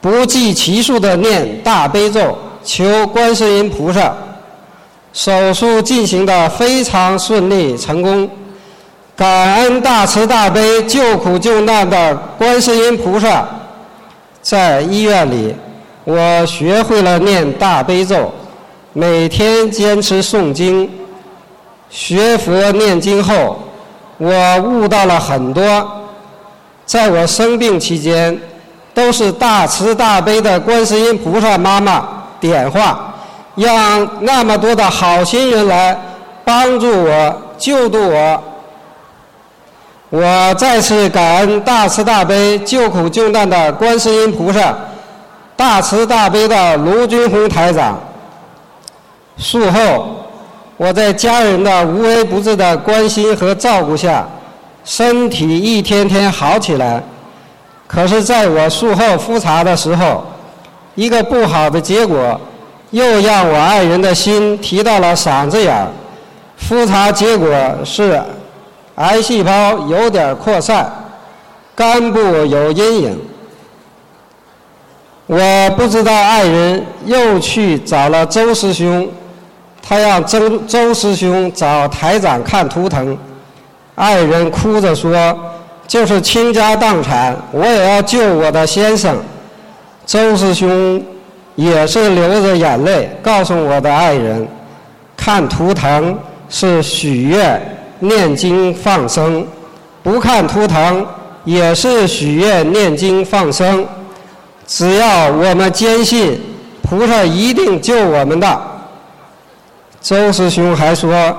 [0.00, 2.34] 不计其数的念大悲咒。
[2.64, 4.14] 求观世音菩萨，
[5.12, 8.30] 手术进行的非常顺利成功。
[9.22, 13.46] 感恩大慈大悲救苦救难的观世音菩萨，
[14.40, 15.54] 在医院里，
[16.02, 18.34] 我学会了念大悲咒，
[18.92, 20.90] 每天坚持诵经。
[21.88, 23.62] 学佛念经后，
[24.18, 25.88] 我悟到了很多。
[26.84, 28.36] 在我生病期间，
[28.92, 32.08] 都是大慈大悲的观世音菩萨妈妈。
[32.40, 33.14] 点化，
[33.54, 35.96] 让那么多的好心人来
[36.44, 38.42] 帮助我、救度我。
[40.12, 44.76] 我再次感恩大慈大悲救苦救难的观世音菩萨，
[45.56, 47.98] 大慈大悲的卢军宏台长。
[49.38, 50.14] 术后，
[50.76, 54.28] 我在家人的无微不至的关心和照顾下，
[54.84, 57.02] 身体一天天好起来。
[57.86, 60.22] 可是，在我术后复查的时候，
[60.94, 62.38] 一个不好的结果，
[62.90, 65.88] 又让我爱人的心提到了嗓子眼儿。
[66.58, 67.48] 复查结果
[67.82, 68.22] 是，
[68.96, 70.90] 癌细胞有点扩散，
[71.74, 73.18] 肝部有阴影。
[75.26, 79.08] 我不知道爱人又去找了周师兄，
[79.80, 83.16] 他让周周师兄找台长看图腾。
[83.94, 85.38] 爱人哭着说
[85.86, 89.16] ：“就是倾家荡产，我也要救我的先生。”
[90.04, 91.02] 周师兄
[91.54, 94.46] 也是流着眼泪告诉我的爱人
[95.16, 96.18] ：“看图腾
[96.48, 97.60] 是许愿，
[98.02, 99.46] 念经放生，
[100.02, 101.06] 不看图腾
[101.44, 103.86] 也是许愿念经放生。
[104.66, 106.40] 只要我们坚信
[106.82, 108.60] 菩萨一定救我们的。
[110.00, 111.36] 周师兄还说：“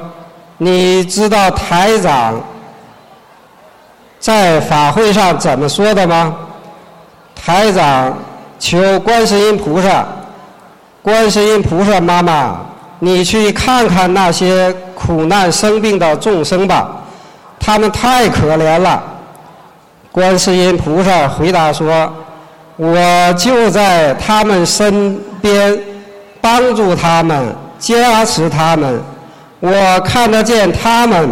[0.57, 2.41] 你知道台长
[4.19, 6.33] 在法会上怎么说的吗？”
[7.35, 8.17] 台长
[8.57, 10.05] 求观世音菩萨，
[11.01, 12.57] 观世音菩萨妈妈，
[13.03, 16.89] 你去看看那些苦难生病的众生吧，
[17.59, 19.03] 他们太可怜了。
[20.11, 22.11] 观世音菩萨回答说。
[22.75, 22.97] 我
[23.37, 25.79] 就在他们身边，
[26.41, 28.99] 帮助他们，加持他们。
[29.59, 31.29] 我看得见他们，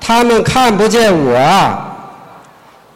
[0.00, 1.94] 他们看不见我啊！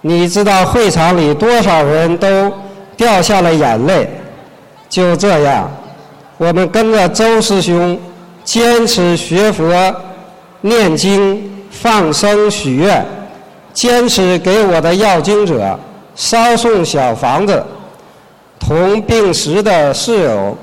[0.01, 2.51] 你知道会场里多少人都
[2.97, 4.09] 掉下了眼泪？
[4.89, 5.71] 就这样，
[6.39, 8.01] 我们跟着周师兄
[8.45, 9.95] 坚持学佛、
[10.61, 13.05] 念经、放生、许愿，
[13.73, 15.79] 坚持给我的要经者
[16.15, 17.65] 烧送小房子。
[18.59, 20.57] 同病时的室友，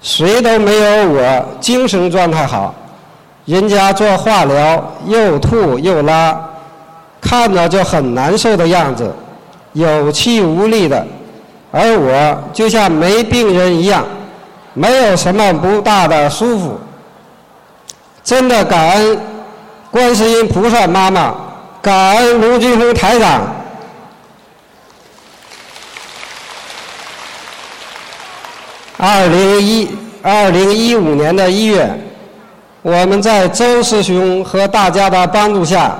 [0.00, 2.74] 谁都没有我精神状态好。
[3.44, 6.40] 人家做化疗又吐又拉，
[7.20, 9.12] 看着就很难受的样子，
[9.72, 11.04] 有气无力的，
[11.72, 14.04] 而我就像没病人一样，
[14.74, 16.80] 没有什么不大的舒服。
[18.24, 19.20] 真的感恩
[19.90, 21.34] 观世音菩萨妈妈，
[21.80, 23.42] 感恩卢军红台长。
[28.96, 29.90] 二零一
[30.22, 31.90] 二零一五年的一月，
[32.82, 35.96] 我们在周师兄和大家的帮助下，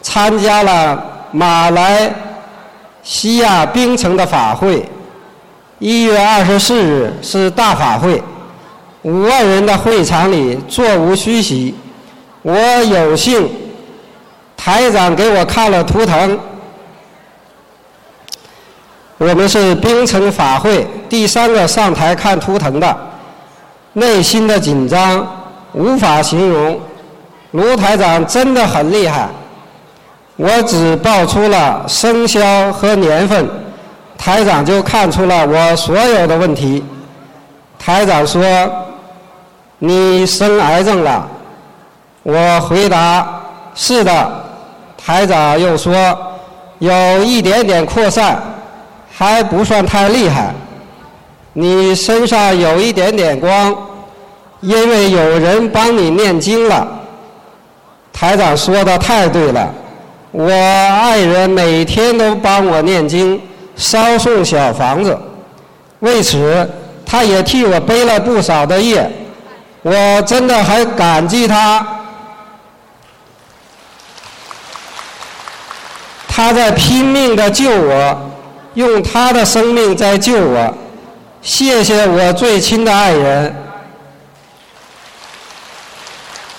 [0.00, 2.14] 参加了马来
[3.02, 4.88] 西亚槟城的法会。
[5.80, 8.22] 一月二十四日是大法会，
[9.00, 11.74] 五万人的会场里座无虚席。
[12.42, 12.54] 我
[12.84, 13.48] 有幸，
[14.58, 16.38] 台长给我看了图腾。
[19.16, 22.94] 我们是冰城法会第三个上台看图腾的，
[23.94, 25.26] 内心的紧张
[25.72, 26.78] 无法形容。
[27.52, 29.30] 卢台长真的很厉害，
[30.36, 33.48] 我只报出了生肖和年份，
[34.22, 36.84] 台长就看出了我所有的问题。
[37.78, 38.44] 台长说
[39.80, 41.26] ：“你生癌症了。”
[42.22, 43.26] 我回答
[43.74, 44.30] ：“是的。”
[45.02, 45.96] 台长又说
[46.80, 48.38] ：“有一点点扩散。”
[49.10, 50.54] 还不算太厉害，
[51.54, 53.74] 你身上有一点点光，
[54.60, 56.86] 因为有人帮你念经了。
[58.12, 59.68] 台长说的太对了，
[60.30, 63.38] 我爱人每天都帮我念经，
[63.80, 65.18] 烧送小房子，
[65.98, 66.70] 为此
[67.04, 69.10] 他也替我背了不少的业，
[69.82, 71.84] 我真的很感激他。
[76.28, 78.30] 他在拼命的救我。
[78.74, 80.72] 用他的生命在救我，
[81.42, 83.52] 谢谢我最亲的爱人。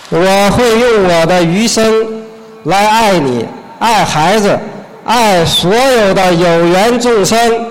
[0.09, 2.22] 我会用我的余生
[2.65, 3.47] 来爱你，
[3.80, 4.59] 爱孩子，
[5.04, 7.66] 爱所有的有缘众生。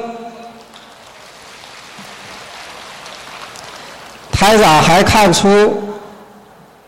[4.30, 5.82] 台长还看出，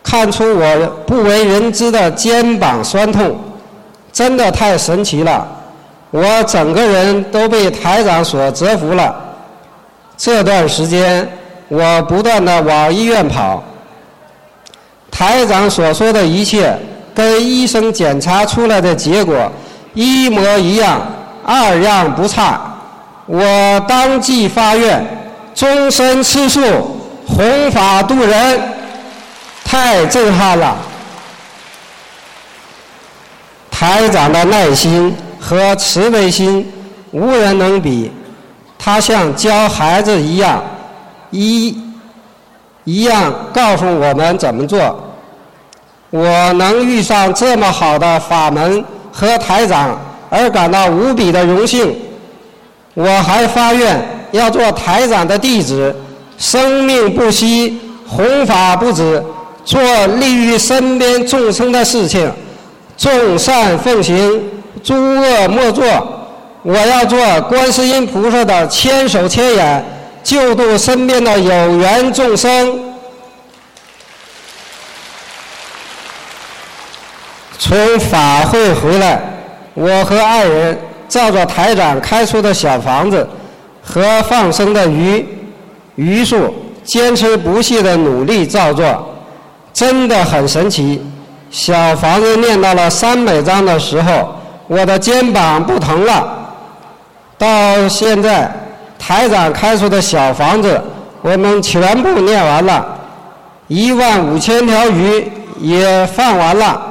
[0.02, 3.38] 看出我不为人知的肩膀酸痛，
[4.12, 5.46] 真的太神奇了。
[6.10, 9.14] 我整个人都被台长所折服了。
[10.16, 11.26] 这段时间，
[11.68, 13.62] 我不断的往医院跑。
[15.10, 16.74] 台长所说的一切，
[17.14, 19.50] 跟医生检查出来的结果
[19.94, 21.00] 一模一样，
[21.44, 22.60] 二样不差。
[23.26, 23.40] 我
[23.88, 25.04] 当即发愿，
[25.54, 26.60] 终身吃素，
[27.26, 28.60] 弘法度人，
[29.64, 30.76] 太震撼了。
[33.70, 35.14] 台长的耐心。
[35.44, 36.72] 和慈悲心
[37.10, 38.12] 无人能比，
[38.78, 40.62] 他像教孩子一样，
[41.32, 41.76] 一
[42.84, 45.02] 一样告诉我们怎么做。
[46.10, 50.00] 我能遇上这么好的法门和台长，
[50.30, 51.94] 而感到无比的荣幸。
[52.94, 54.00] 我还发愿
[54.32, 55.94] 要做台长的弟子，
[56.38, 59.22] 生命不息，弘法不止，
[59.64, 59.80] 做
[60.18, 62.30] 利于身边众生的事情，
[62.96, 64.42] 众善奉行。
[64.82, 65.84] 诸恶莫作，
[66.62, 69.84] 我要做观世音菩萨的千手千眼，
[70.24, 72.91] 救度身边的有缘众生。
[77.64, 79.22] 从法会回来，
[79.74, 80.76] 我和爱人
[81.08, 83.24] 照着台长开出的小房子
[83.80, 85.24] 和放生的鱼
[85.94, 86.52] 鱼数，
[86.82, 89.14] 坚持不懈的努力照做，
[89.72, 91.00] 真的很神奇。
[91.52, 94.34] 小房子念到了三百章的时候，
[94.66, 96.36] 我的肩膀不疼了。
[97.38, 98.50] 到现在，
[98.98, 100.82] 台长开出的小房子，
[101.20, 102.84] 我们全部念完了，
[103.68, 106.88] 一万五千条鱼也放完了。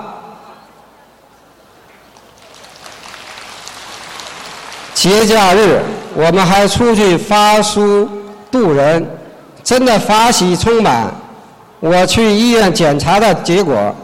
[5.01, 5.81] 节假日，
[6.13, 8.07] 我们还出去发书
[8.51, 9.03] 渡人，
[9.63, 11.11] 真的法喜充满。
[11.79, 13.95] 我去医院检查的结果，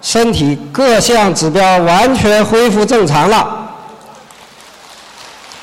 [0.00, 3.68] 身体各项指标完全恢复正常了。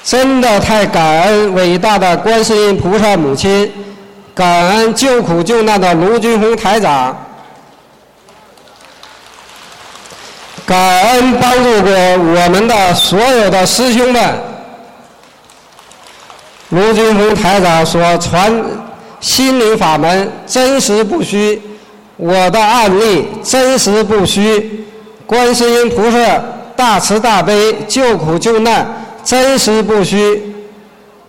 [0.04, 3.74] 真的太感恩伟大的观世音菩萨母亲，
[4.36, 7.18] 感恩救苦救难的卢军红台长，
[10.68, 14.53] 感恩帮助过我们的所有的师兄们。
[16.74, 18.52] 卢军红台长所传
[19.20, 21.62] 心灵法门真实不虚，
[22.18, 24.84] 我的案例真实不虚，
[25.28, 26.18] 观世音菩萨
[26.76, 30.56] 大慈大悲救苦救难真实不虚，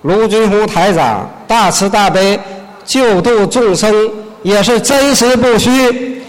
[0.01, 2.41] 卢军红台长大慈大悲
[2.83, 4.11] 救度众生
[4.43, 6.23] 也是真实不虚。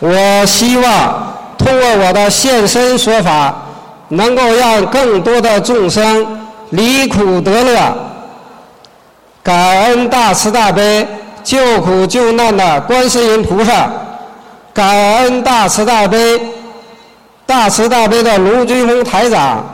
[0.00, 3.68] 我希望通过我的现身说法。
[4.10, 6.40] 能够让更多的众生
[6.70, 7.96] 离苦得乐，
[9.42, 11.06] 感恩大慈大悲
[11.42, 13.90] 救苦救难的观世音菩萨，
[14.74, 16.40] 感恩大慈大悲
[17.46, 19.64] 大慈大悲的卢军宏台长，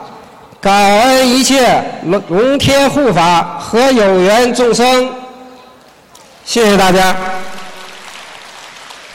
[0.61, 5.11] 感恩一切龙龙天护法和有缘众生，
[6.45, 7.14] 谢谢大家。